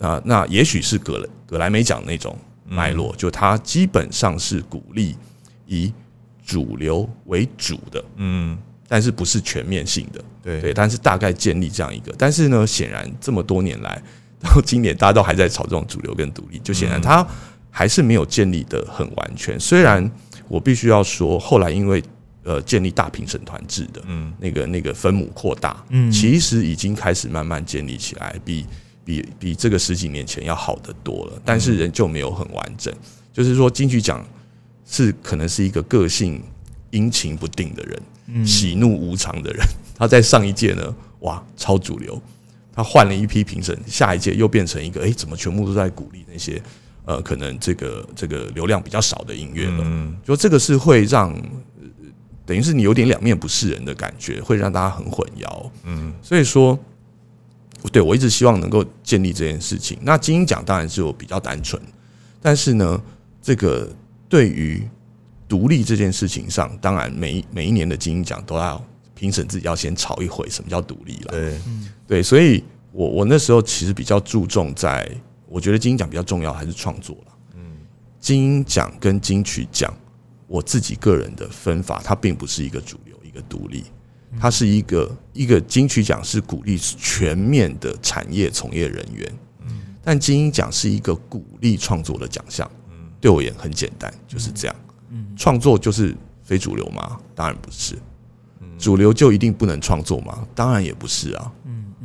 [0.00, 2.34] 啊、那也许是葛莱葛莱美奖那种
[2.66, 5.14] 脉络，就它基本上是鼓励
[5.66, 5.92] 以
[6.44, 10.24] 主流为主的，嗯，但是不是全面性的。
[10.42, 14.02] 对，对，但是大概建立这样一个，但是呢，显然这么多年来，
[14.40, 17.26] 到今年大家都还在炒这种主流跟独立，就显然它
[17.70, 19.58] 还是没有建立的很完全。
[19.58, 20.10] 虽然
[20.48, 22.02] 我必须要说，后来因为
[22.42, 24.32] 呃建立大评审团制的，嗯。
[24.38, 26.10] 那个那个分母扩大，嗯。
[26.10, 28.66] 其实已经开始慢慢建立起来，比
[29.02, 32.92] 比比这个十几年前要好得多了，但是仍旧没有很完整。
[33.32, 34.24] 就是说，金曲奖
[34.86, 36.42] 是可能是一个个性
[36.90, 39.64] 阴晴不定的人，嗯喜怒无常的人。
[39.96, 42.20] 他在上一届呢，哇，超主流，
[42.72, 46.60] 他换了一批评审，下一届又变成一个，诶，怎么全部都在鼓励那些
[47.04, 49.82] 呃，可能这个这个流量比较少的音乐了？
[49.84, 51.86] 嗯就这个是会让，呃
[52.46, 55.70] 等于是你有点两面不是人的感觉，会让大家很混淆。
[55.84, 56.78] 嗯所以说，
[57.92, 59.98] 对我一直希望能够建立这件事情。
[60.02, 61.80] 那金鹰奖当然是我比较单纯，
[62.42, 63.00] 但是呢，
[63.40, 63.88] 这个
[64.34, 64.82] 对于
[65.46, 71.30] 独立这件事情上，当然每一每一年的金鹰奖都要评审自己要先吵一回，什么叫独立了？
[71.30, 71.60] 对，
[72.04, 75.08] 对，所以我我那时候其实比较注重在，
[75.46, 77.32] 我觉得金鹰奖比较重要还是创作了。
[77.54, 77.62] 嗯，
[78.18, 79.96] 金鹰奖跟金曲奖，
[80.48, 83.84] 我自己个人的分法，它并不是一个主流，一个独立，
[84.40, 89.32] 它是一个一个金曲奖是鼓励全面的产业从业人员，
[90.02, 92.68] 但金鹰奖是一个鼓励创作的奖项。
[93.24, 94.76] 对我也很简单，就是这样。
[95.34, 97.16] 创作就是非主流吗？
[97.34, 97.96] 当然不是。
[98.78, 100.46] 主流就一定不能创作吗？
[100.54, 101.50] 当然也不是啊。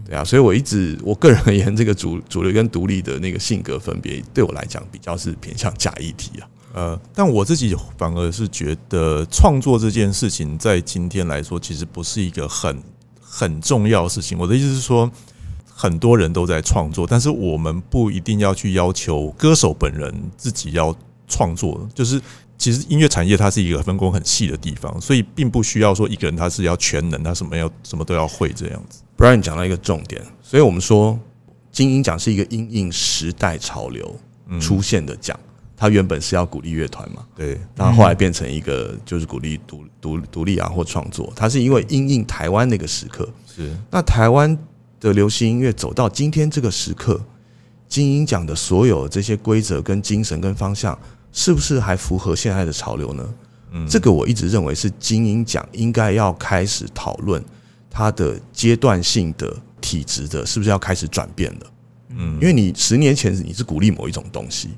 [0.06, 6.48] 对啊，所以我一直我个人而言，这个主主流跟独立的那个性格分别，对我来讲比较是偏向假议题啊。
[6.74, 12.82] 呃，但我自己反而是觉得创作这件事情，在今天来说，其实不是一个很
[13.20, 14.38] 很重要的事情。
[14.38, 15.12] 我的意思是说，
[15.68, 20.96] 很多人都在创作，但是我们不一定要去要求歌手本人自己要
[21.30, 21.88] 创作。
[21.94, 22.20] 就是
[22.58, 29.02] 其实音乐产业它是一个分工很细的地方，所以并不需要说一个人他是要全能，他什么要什么都要会这样子。
[29.18, 31.18] Brian 讲到一个重点，所以我们说
[31.72, 34.14] 金鹰奖是一个因应时代潮流
[34.60, 35.40] 出现的奖。
[35.82, 41.32] 它原本是要鼓励乐团嘛，对，但后来变成一个就是鼓励独独独立啊或创作。
[41.34, 44.58] 它是因为因应台湾那个时刻，是那台湾
[45.00, 47.24] 的流行音乐走到今天这个时刻，
[47.88, 51.00] 金鹰奖的所有这些规则跟精神跟方向，
[51.32, 53.34] 是不是还符合现在的潮流呢？
[53.72, 57.44] 嗯这个我一直认为是精英奖应该要开始讨论
[57.90, 61.72] 它的阶段性的体质的，是不是要开始转变了？
[62.10, 64.70] 嗯因为你十年前你是鼓励某一种东西，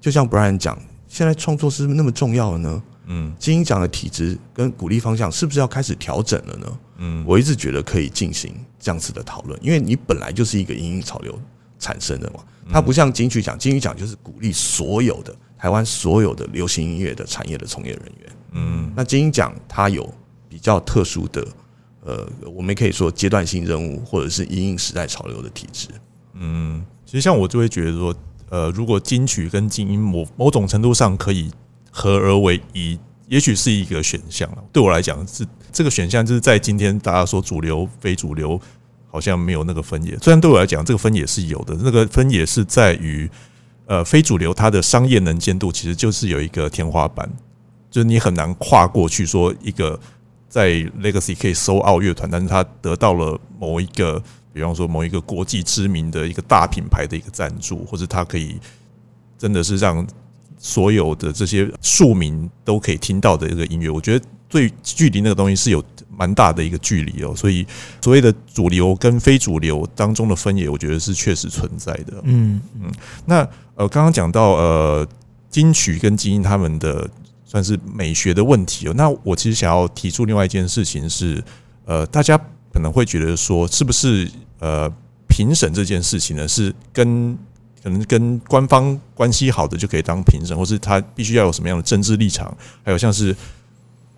[0.00, 2.82] 就像 Brian 讲，现在创作是不是那么重要了呢？
[3.06, 6.78] 嗯精英奖的体质跟鼓励方向是不是要开始调整了呢？
[6.98, 11.40] 嗯我一直觉得可以进行这样子的讨论，因为你本来就是一个因应潮流
[11.78, 18.32] 产生的嘛，它不像金曲奖，金曲奖就是鼓励所有的台湾所有的流行音乐的产业的从业人员。
[18.52, 20.08] 嗯那金鹰奖它有
[20.48, 21.46] 比较特殊的，
[22.02, 25.88] 呃，我们可以说阶段性任务，或者是因应时代潮流的体制。
[26.32, 28.14] 嗯，其实像我就会觉得说，
[28.48, 31.50] 呃，如果金曲跟精英某某种程度上可以
[31.90, 32.98] 合而为一，
[33.28, 34.64] 也许是一个选项了。
[34.72, 38.58] 对我来讲，是这个选项就是在今天大家说主流非主流
[39.08, 43.30] 好像没有那个分野，虽然对我来讲这个分野是有的，那个分野是在于
[43.90, 47.28] 呃非主流它的商业能见度其实就是有一个天花板，
[47.90, 49.98] 就是你很难跨过去说一个
[50.48, 50.70] 在
[51.02, 54.22] Legacy 可以收奥乐团，但是他得到了某一个。
[54.52, 58.58] 比方说，某一个国际知名的一个大品牌的一个赞助，或者它可以
[59.38, 60.04] 真的是让
[60.58, 65.82] 所有的这些庶民都可以听到的一个音乐，我觉得最距离那个东西是有
[66.14, 67.34] 蛮大的一个距离哦。
[67.34, 67.66] 所以，
[68.02, 72.20] 所谓的主流跟非主流当中的分野，我觉得是确实存在的。
[72.24, 72.92] 嗯嗯。
[73.24, 73.36] 那
[73.76, 75.08] 呃，刚刚讲到呃，
[75.48, 77.08] 金曲跟基因他们的
[77.46, 78.94] 算是美学的问题哦。
[78.94, 81.42] 那我其实想要提出另外一件事情是，
[81.86, 82.38] 呃，大家。
[82.72, 84.30] 可能会觉得说，是不是
[84.60, 84.88] 呃
[85.26, 87.36] 评审这件事情呢，是跟
[87.82, 92.56] 可能跟官方关系好的就可以当评审，或是他必须要有什么样的政治立场？
[92.84, 93.34] 还有像是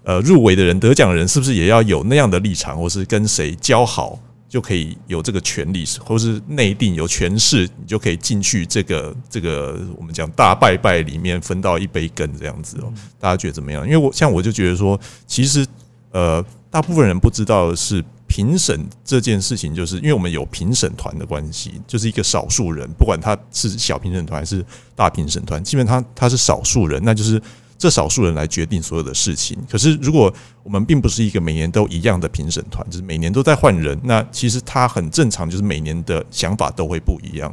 [0.05, 12.93] 呃入围的人、得奖的人，是不是也要有那样的立场，或是跟谁交好就可以有这个权利，或是内定有权势，你就可以进去这个这个我们讲大拜拜里面分到一杯羹这样子哦？
[13.19, 13.85] 大家觉得怎么样？
[13.85, 15.67] 因为我像我就觉得说，其实
[16.11, 18.05] 呃大部分人不知道的是。
[18.29, 24.65] 评审这件事情，就是因为我们有评审团的关系，就是一个少数人，不管他是小评审团还是
[24.97, 27.39] 大评审团，基本上他是少数人，那就是
[27.83, 29.59] 这少数人来决定所有的事情。
[29.69, 37.53] 可是，如果我们并不是一个每年都一样的评审团，就是每年都在换人，那其实他很正常，就是每年的想法都会不一样。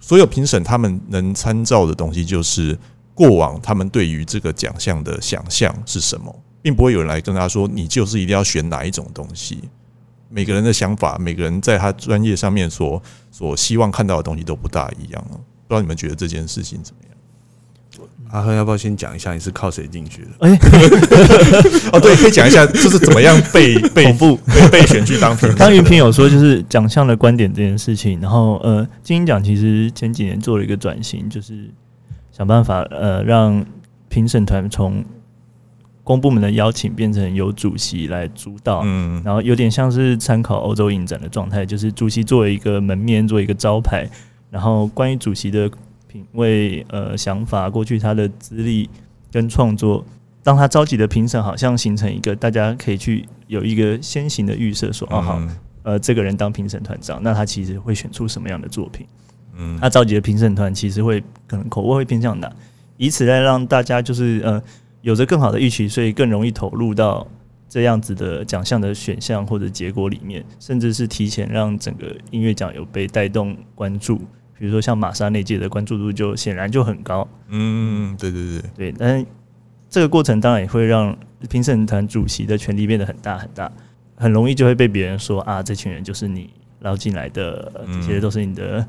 [0.00, 2.74] 所有评审他们能参照的东西，就是
[3.12, 9.68] 过往他们对于这个奖项的想象是什么，并不会有人来跟他说，你就是一定要选哪一种东西。
[10.30, 15.22] 每个人的想法，每个人在他专业上面所所希望看到的东西都不大一样
[15.68, 17.09] 不知道你们觉得这件事情怎么样？
[18.32, 20.28] 阿亨要不要先讲一下你是靠谁进去的？
[20.40, 20.50] 哎，
[21.92, 25.52] 哦，对，可以讲一下，就是怎么样被 被部被被选去当评。
[25.56, 31.70] 刚云平有说就是奖项的观点这件事情，然后呃，金鹰奖其实前几年做了一个转型，就是
[32.32, 33.64] 想办法呃让
[34.08, 35.04] 评审团从。
[36.02, 44.08] 公部门的邀请变成由主席来主导，嗯，然后有点像是参考欧洲影展的状态，就是主席作为一个门面，做一个招牌，
[44.50, 45.70] 然后关于主席的
[46.10, 48.90] 品味、呃想法、过去他的资历
[49.30, 50.04] 跟创作，
[50.42, 55.42] 当他召集的评审，好像形成一个大家可以去有一个先行的预设，说哦好，
[55.84, 59.06] 呃这个人当评审团长，那他其实会选出什么样的作品？
[59.56, 62.50] 嗯，他召集的评审团其实会可能口味会偏向哪，
[62.96, 64.60] 以此来让大家就是呃。
[65.02, 67.26] 有着更好的预期，所以更容易投入到
[67.66, 74.20] 这样子的奖项的选项或者结果里面，甚至是提前让整个音乐奖有被带动关注。
[74.60, 77.26] 比如说像玛莎那届的关注度就显然就很高。
[77.48, 78.94] 嗯，对对对对。
[78.96, 79.26] 但是
[79.88, 81.16] 这个过程当然也会让
[81.48, 83.72] 评审团主席的权力变得很大很大，
[84.14, 86.50] 很容易就会被别人说啊，这群人就是你
[86.80, 88.86] 捞进来的，这些都是你的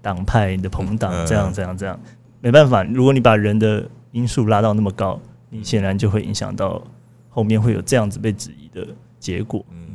[0.00, 2.00] 党派、你的朋党，这样这样这样。
[2.40, 5.20] 没办法，如果你把人的因素拉到那么高。
[5.52, 6.80] 你显然就会影响到
[7.28, 8.86] 后面会有这样子被质疑的
[9.18, 9.66] 结果。
[9.72, 9.89] 嗯，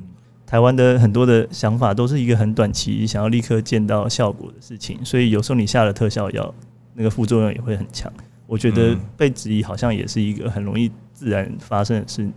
[0.45, 6.53] 台湾的很多的想法都是一个很短期，想要立刻见到效果的事情，所以有时候你下了特效药，
[6.93, 8.11] 那个副作用也会很强。
[8.47, 12.29] 我觉得被质疑好像也是一个很容易自然发生的事，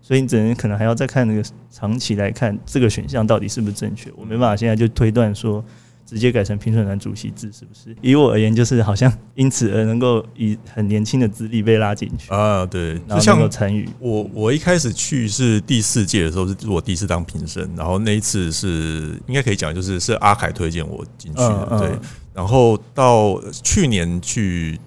[0.00, 4.10] 所以你只能可能还要再看那个长期来看这个选项到底是不是正确。
[4.16, 5.64] 我没办法现在就推断说。
[6.06, 7.94] 直接改成评审团主席制是不是？
[8.00, 13.88] 以我而言，就是好像因此而能够以很年轻的资历被拉进去啊，对，然后能够参与。
[13.98, 21.90] 我我一开始去是第四届的时候，是我第一次当评审，然后那一次是应该可以讲，就是是阿凯推荐我进去的，对。
[22.32, 24.78] 然后到去年去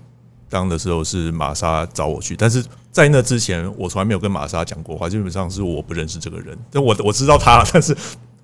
[0.47, 7.93] 当的时候，是玛莎找我去，但是在那之前，我从来没有跟玛莎讲过话，基本上是我不认识这个人，但我我知道他，但是。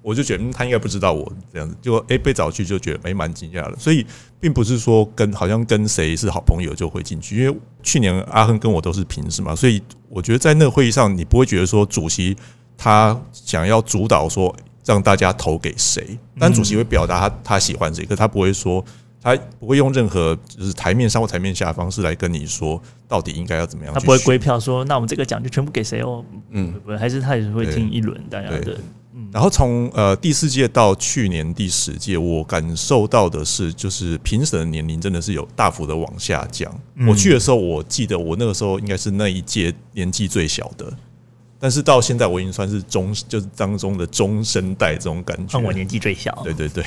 [0.05, 4.05] 我就觉得他应该不知道我这样子，就诶被找去就觉得没蛮惊讶的，所以
[4.39, 12.37] 并不是说跟好像跟谁是好朋友就会进去，因为去年阿亨跟我都是平时嘛，所以我觉得在那个会议上你不会觉得说主席
[12.77, 18.85] 他想要主导说让大家投给谁，但主席会表达他他喜欢谁，可他不会说
[19.19, 28.77] 他不会用任何就是台面上或台面下的方式来跟你说到底应该要怎么样，他不会归票说那我们这个奖就全部给谁哦，嗯，不还是他也是会听一轮大家的。
[29.31, 36.73] 然后从呃第四届到去年第十届，我感受到的是，就是评审的年龄真的是有大幅的往下降。
[37.07, 40.91] 我去的时候，我记得我那个时候应该是那一届年纪最小的，
[41.59, 45.59] 但是到现在我已经算是中，就是当中的中生代这种感觉。
[45.59, 46.83] 我年纪最小，对对对。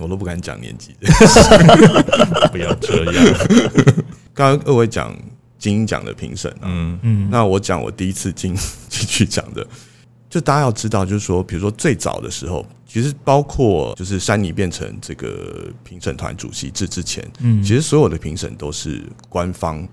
[0.00, 0.94] 我都不敢讲年纪。
[2.52, 3.36] 不要这样。
[4.32, 5.12] 刚刚二位讲
[5.58, 8.54] 金鹰奖的评审啊，嗯嗯，那我讲我第一次进
[8.88, 9.66] 进去讲的，
[10.30, 19.86] 就大家要知道，就是说，比如说最早的时候，其实包括就是山尼变成这个评审团主席制之前，嗯，其实所有的评审都是官方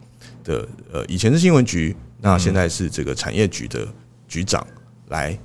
[0.44, 3.88] 的，呃，以前是新闻局，那现在是这个产业局的
[4.28, 4.66] 局长
[5.08, 5.38] 来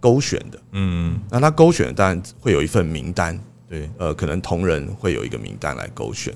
[0.00, 0.60] 勾选的。
[0.72, 3.38] 嗯，那他勾选当然会有一份名单，
[3.68, 6.34] 对，呃，可能同仁会有一个名单来勾选。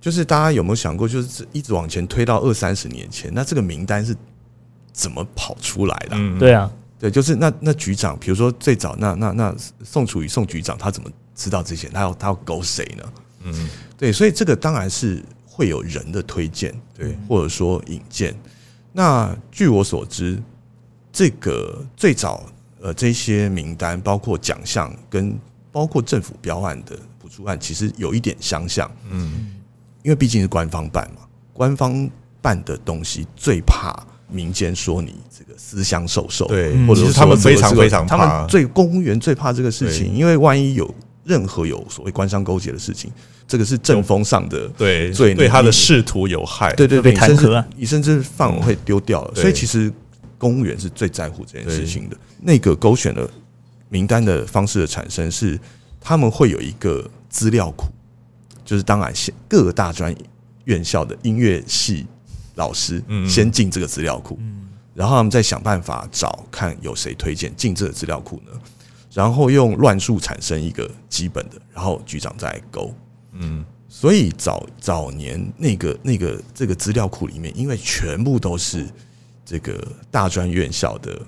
[0.00, 4.16] 就是大家有没有想过，就是一直往前推到二三十年前，那这个名单是
[4.90, 11.88] 怎么跑出来的啊、嗯，对啊，对，就是那那局长，比如说最早那那那宋楚瑜宋局长，他怎么知道这些？
[11.88, 13.12] 他要他要勾谁呢？
[13.42, 18.38] 嗯，对，所以这个当然是会有人的推荐，对，或者说引荐。
[18.92, 20.38] 那据我所知，
[21.10, 22.44] 这个最早
[22.82, 25.38] 呃这些名单，包括奖项跟
[25.72, 29.54] 包括政府标案的补助案，其实有一点相像，嗯，
[30.02, 31.22] 因为毕竟是官方办嘛，
[31.54, 32.10] 官方
[32.42, 38.40] 办的东西最怕民间说你这个私相授受，对，嗯或者是他们非常非常他怕。
[38.40, 40.92] 们，最公务员最怕这个事情，因为万一有
[41.24, 43.10] 任何有所谓官商勾结的事情，
[43.46, 49.34] 这个是政风上的，对，最对他的仕途有害，对对被弹你甚至劾啊你甚至范围会丢掉了。
[49.34, 49.92] 所以其实
[50.38, 52.16] 公务员是最在乎这件事情的。
[52.40, 53.28] 那个勾选的
[53.88, 55.58] 名单的方式的产生是，
[56.00, 57.86] 他们会有一个资料库，
[58.64, 60.14] 就是当然先各个大专
[60.64, 62.06] 院校的音乐系
[62.60, 68.52] 老师嗯先进这个资料库，嗯然后他们再想办法找看有谁推荐进这个资料库呢，
[69.14, 72.94] 然后用乱数产生一个基本的，然后局长再勾。
[73.32, 78.86] 嗯，所以早早年那个那个这个资料库里面，因为全部都是
[79.44, 79.80] 这个
[80.10, 81.18] 大专院校的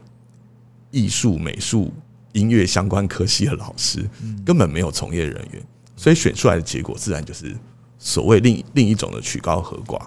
[0.91, 1.91] 艺术、美术、
[2.33, 4.07] 音乐相关科系的老师，
[4.45, 5.63] 根本没有从业人员，
[5.97, 7.57] 所以选出来的结果自然就是
[7.97, 10.03] 所谓另另一种的曲高和寡。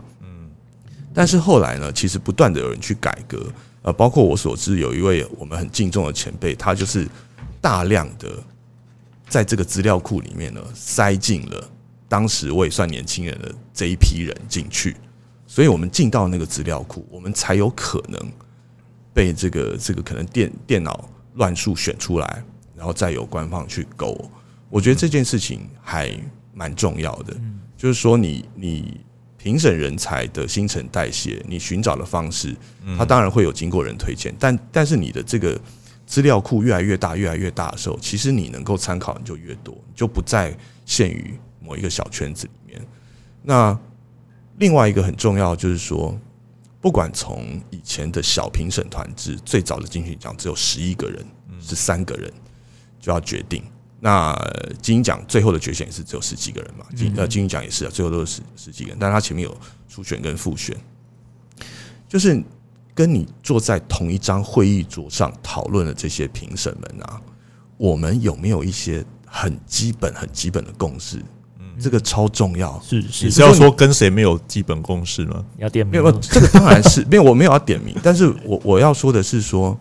[1.16, 3.52] 但是后来呢，其实不断的有人去改革，
[3.84, 7.08] 呃，包括我所知有一位我们很敬重的前辈，他就是
[7.62, 8.44] 大量的
[9.30, 11.72] 在这个资料库里面呢塞进了。
[12.08, 14.96] 当时我也算年轻人的这一批人进去，
[15.48, 18.20] 所以我们进到那个资料库，我们才有可能
[19.14, 22.44] 被这个这个可能电电脑乱数选出来，
[22.76, 24.16] 然后再由官方去勾。
[24.70, 26.12] 我觉得这件事情还
[26.54, 27.36] 蛮重要的，
[27.78, 29.02] 就是说你你
[29.46, 32.56] 评审人才的新陈代谢，你寻找的方式，
[32.98, 35.56] 它当然会有经过人推荐，但但是你的这个
[36.08, 42.82] 资料库越来越大、越来越大的时候，其实你能够参考的就越多，你就不再限于某一个小圈子里面。
[43.44, 43.80] 那
[44.58, 46.20] 另外一个很重要就是说，
[46.82, 51.24] 不管从以前的小评审团制，最早的金曲奖只有十一个人，
[51.62, 52.34] 是三个人
[53.00, 53.64] 就要决定。
[54.00, 60.76] 那呃金鹰奖最后的决选也是只有十几个人嘛，金呃金鹰奖也是啊，最后都是十十几个人，但是他前面有初选跟复选，
[62.08, 62.44] 就是
[62.94, 67.22] 跟你坐在同一张会议桌上讨论的这些评审们啊，
[67.78, 71.20] 我们有没有一些很基本、很基本的共识？
[71.78, 72.82] 这个超重要。
[72.82, 75.44] 是是你是要说跟谁没有基本共识吗？
[75.58, 79.78] 要点名没有，这个当然是没有，我没有要点名，但是我我要说的是说，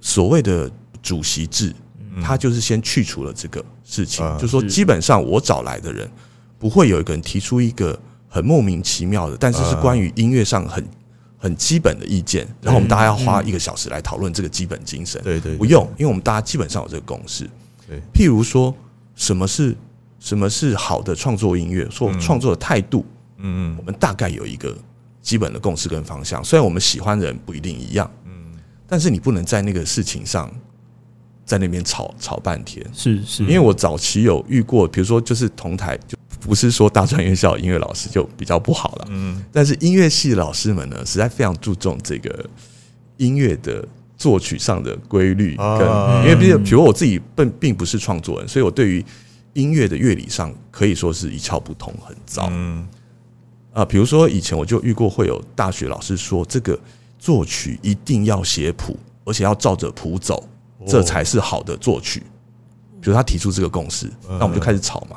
[0.00, 0.68] 所谓的
[1.00, 1.72] 主席制，
[2.20, 4.36] 它就是先去除了这个事情，啊。
[4.40, 6.10] 就说基本上我找来的人，
[6.58, 7.98] 不会有一个人提出一个
[8.28, 10.86] 很莫名其妙的，但是是关于音乐上很
[11.38, 15.20] 很基本的意见，然后我们大家要花一个小时来讨论这个基本精神。
[15.22, 17.48] 对对，不用，因为我们大家基本上有这个共识。
[17.88, 18.74] 对，譬如说，
[19.16, 19.76] 什么是
[20.20, 22.20] 什么是好的创作音乐，说嗯。
[22.20, 23.04] 创作的态度，
[23.38, 23.74] 嗯。
[23.78, 24.76] 我们大概有一个
[25.20, 26.44] 基本的共识跟方向。
[26.44, 28.32] 虽然我们喜欢的人不一定一样，嗯。
[28.86, 30.48] 但是你不能在那个事情上
[31.44, 32.84] 在那边吵吵半天。
[32.92, 39.44] 是是，因为我早期有遇过，比如说就是同台，就不是说大专院校音乐老师就比较不好了，嗯。
[39.52, 42.44] 但是音乐系的老师们呢，实在非常注重这个
[43.16, 43.86] 音乐的
[44.16, 49.04] 作曲上的规律，跟、啊因为毕竟，比如我自己并并不是创作人，所以我对于
[49.52, 52.48] 音乐的乐理上可以说是一窍不通，很糟。
[52.50, 52.86] 嗯。
[53.72, 56.78] 啊，比如说以前我就遇过会有大学老师说，这个
[57.18, 60.46] 作曲一定要写谱，而且要照着谱走，
[60.86, 62.22] 这才是好的作曲。
[63.00, 65.16] 比如他提出这个共识，那我们就开始吵嘛，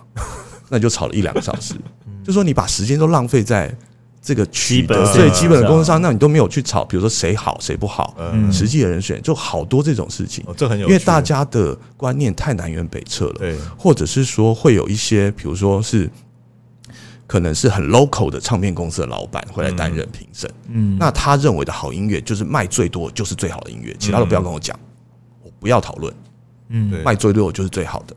[0.69, 1.75] 那就吵了一两个小时。
[2.23, 3.71] 就说你把时间都浪费在
[4.19, 13.35] 这个曲基本的最基本的公式上，那你都没有去吵，比如说谁好谁不好，嗯，实际的人选就好多这种事情，哦，这很有，因为大家的观念太南辕北辙了。
[13.37, 16.09] 对或者是说会有一些，比如说是
[17.27, 24.94] 可能是很 local 的唱片公司的老板会来担任评审，嗯，那他认为的好音乐就是卖最多就是最好的音乐，其他都不要跟我讲，我
[25.65, 26.13] 不要讨论，
[26.69, 26.91] 嗯。
[26.91, 27.01] 对。
[27.01, 28.15] 卖最多就是最好的。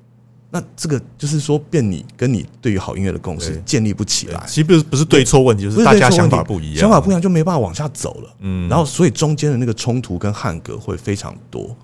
[0.50, 8.36] 那这个就是说，变你跟你对于好音乐的共识建立不起来，其实不是不是对错问题，就是大家想法不一样，想法不一样就没办法往下走了。
[8.40, 8.68] 嗯。
[8.68, 11.74] 然后所以中间的那个冲突跟汉格会非常多。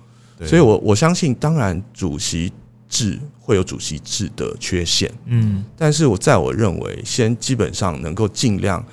[0.45, 2.51] 所以我我相信，当然主席
[2.87, 5.65] 制会有主席制的缺陷，嗯。
[5.75, 8.85] 但是我在我认为，先基本上能够尽量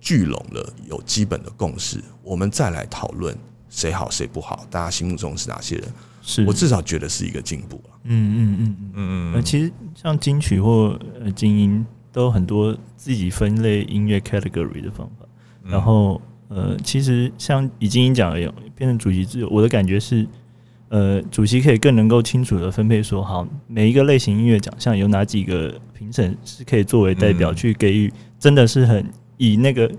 [0.00, 3.36] 聚拢了有基本的共识，我们再来讨论
[3.70, 5.88] 谁好谁不好，大家心目中是哪些人，
[6.26, 7.90] 是我至少觉得是一个进步了。
[8.04, 8.92] 嗯嗯嗯嗯。
[8.94, 15.26] 嗯呃，其实像金曲或呃精英都有很多自己分类音乐 category 的方法。
[15.64, 20.26] 嗯然后呃，其实像以精英奖而言，变成主席制，我的感觉是，
[20.88, 29.04] 呃，主席可以更能够清楚的分配说，好，每一个类型音乐奖项有哪几个评审是可以作为代表嗯去给予，真的是很
[29.36, 29.90] 以那个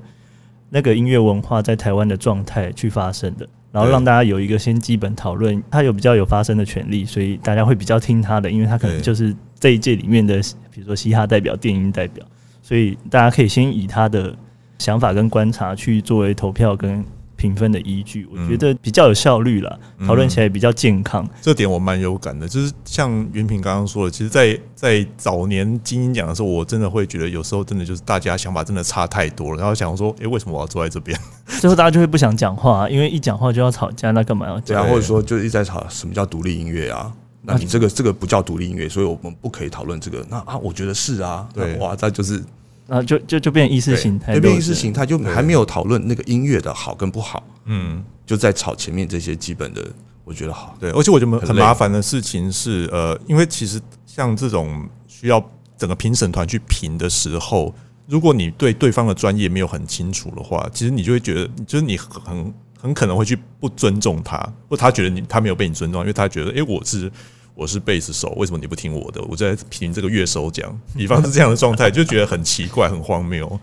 [0.69, 3.49] 那个音乐文化在台湾的状态去发生的。
[3.75, 10.39] 然后让大家有一个先基本讨论，他有比较有发声的权利，所以大家会比较听他的，因为他可能就是这一届里面的，
[10.71, 12.25] 比如说嘻哈代表、电音代表，
[12.61, 14.33] 所以大家可以先以他的
[14.79, 17.03] 想法跟观察去作为投票跟
[17.35, 21.27] 评分的依据，我嗯觉得比较有效率啦，嗯讨论起来比较健康。
[21.41, 31.17] 这点我蛮有感的，就是像云平刚刚说的，其实在，在早年金鹰奖的时候，我真的会觉得有时候真的就是大家想法真的差太多了，然后想说，诶，为什么我要坐在这边？
[31.59, 34.65] 最后大家就会不想讲话，因为一讲话就要吵架，那干嘛要讲？
[34.67, 37.11] 对啊，或者说就一直在吵什么叫独立音乐啊？
[37.47, 40.25] 那你这个这个不叫独立音乐，所以我们不可以讨论这个。
[40.29, 42.43] 那啊，我觉得是啊，对哇，那就是
[42.87, 49.85] 然后就就就变意识形态斗争，对变意识形态，就还没有讨论那个音乐的好跟不好，嗯，就在吵前面这些基本的，
[50.23, 50.75] 我觉得好。
[50.79, 55.43] 对，而且我觉得很麻烦的事情是，呃，因为其实像这种需要
[55.77, 57.73] 整个评审团去评的时候，
[58.07, 64.37] 如果你对对方的专业没有很清楚的话，其实你就会觉得，就是你很很可能会去不尊重他，
[64.69, 67.11] 或他觉得你他没有被你尊重，因为他觉得，诶，我是
[67.55, 69.23] 我是贝斯手，为什么你不听我的？
[69.23, 73.59] 我在评这个乐手奖， 比方是这样的状态，就觉得很奇怪、很荒谬。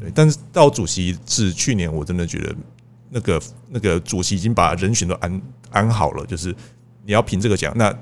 [0.00, 2.54] 对，但是到主席制，去年我真的觉得
[3.10, 3.40] 那个
[3.70, 6.54] 那个主席已经把人选都安安好了，就是
[7.04, 7.96] 你要评这个奖，那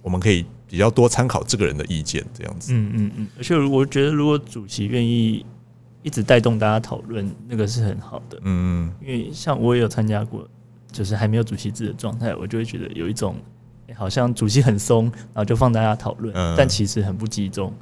[0.00, 2.72] 我们可以比较多参考这个人的意见，这样子。
[2.72, 5.44] 嗯嗯嗯，而且我觉得如果主席愿意
[6.02, 8.40] 一直带动大家讨论，那个是很好的。
[8.44, 10.48] 嗯，因为像我也有参加过，
[10.90, 13.36] 就是还没有主席制的状态，我就会觉得有一种、
[13.88, 17.72] 诶好像主席很松，然后就放大家讨论，嗯但其实很不集中，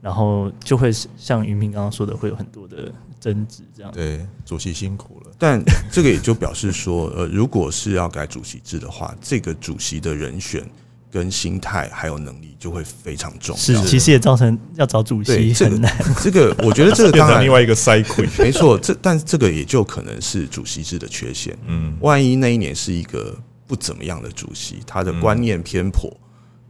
[0.00, 3.92] 然后就会像云平刚刚说的，会有很多的争执这样。
[3.92, 5.30] 对，主席辛苦了。
[5.38, 10.62] 但这个也就表示说，呃，如果是要改主席制的话，这个主席的人选
[11.10, 15.94] 跟心态还有能力就会非常重要是要。，其实也造成要找主席很难。
[16.22, 18.26] 这个，我觉得这个变当然 另外一个 cycle。
[18.42, 21.56] 没错，这但这个也就可能是主席制的缺陷。
[21.66, 23.36] 嗯万一那一年是一个
[23.66, 26.14] 不怎么样的主席，他的观念偏颇，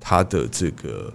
[0.00, 1.12] 他的这个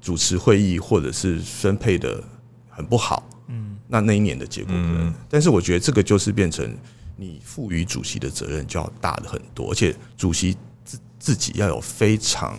[0.00, 2.22] 主持会议或者是分配的
[2.68, 6.76] 很不好，嗯，那那一年的结果可能嗯，但是我觉得这个就是变成
[7.16, 12.58] 你赋予主席的责任就要大的很多，而且主席自自己要有非常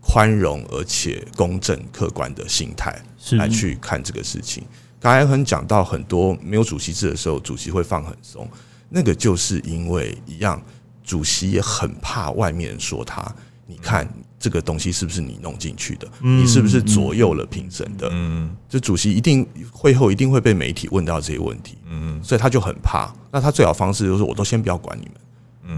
[0.00, 3.36] 宽容而且公正客观的心态是。
[3.36, 4.64] 来去看这个事情。
[5.00, 8.48] 刚才很讲到很多没有主席制的时候，主席会放很松，
[8.88, 10.60] 那个就是因为一样，
[11.04, 13.22] 主席也很怕外面人说他，
[13.66, 16.08] 你看这个东西是不是你弄进去的？
[16.20, 18.08] 嗯你是不是左右了评审的？
[18.10, 23.12] 嗯这主席一定会后一定会被媒体问到这些问题，嗯所以他就很怕。
[23.30, 25.14] 那他最好方式就是我都先不要管你们，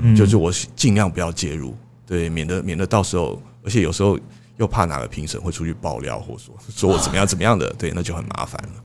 [0.03, 4.19] 嗯就是我尽量不要介入，对，免得免得到时候，而且有时候
[4.57, 8.85] 又怕哪个评审会出去爆料，或说说我怎么样怎么样的，对，那就很麻烦了。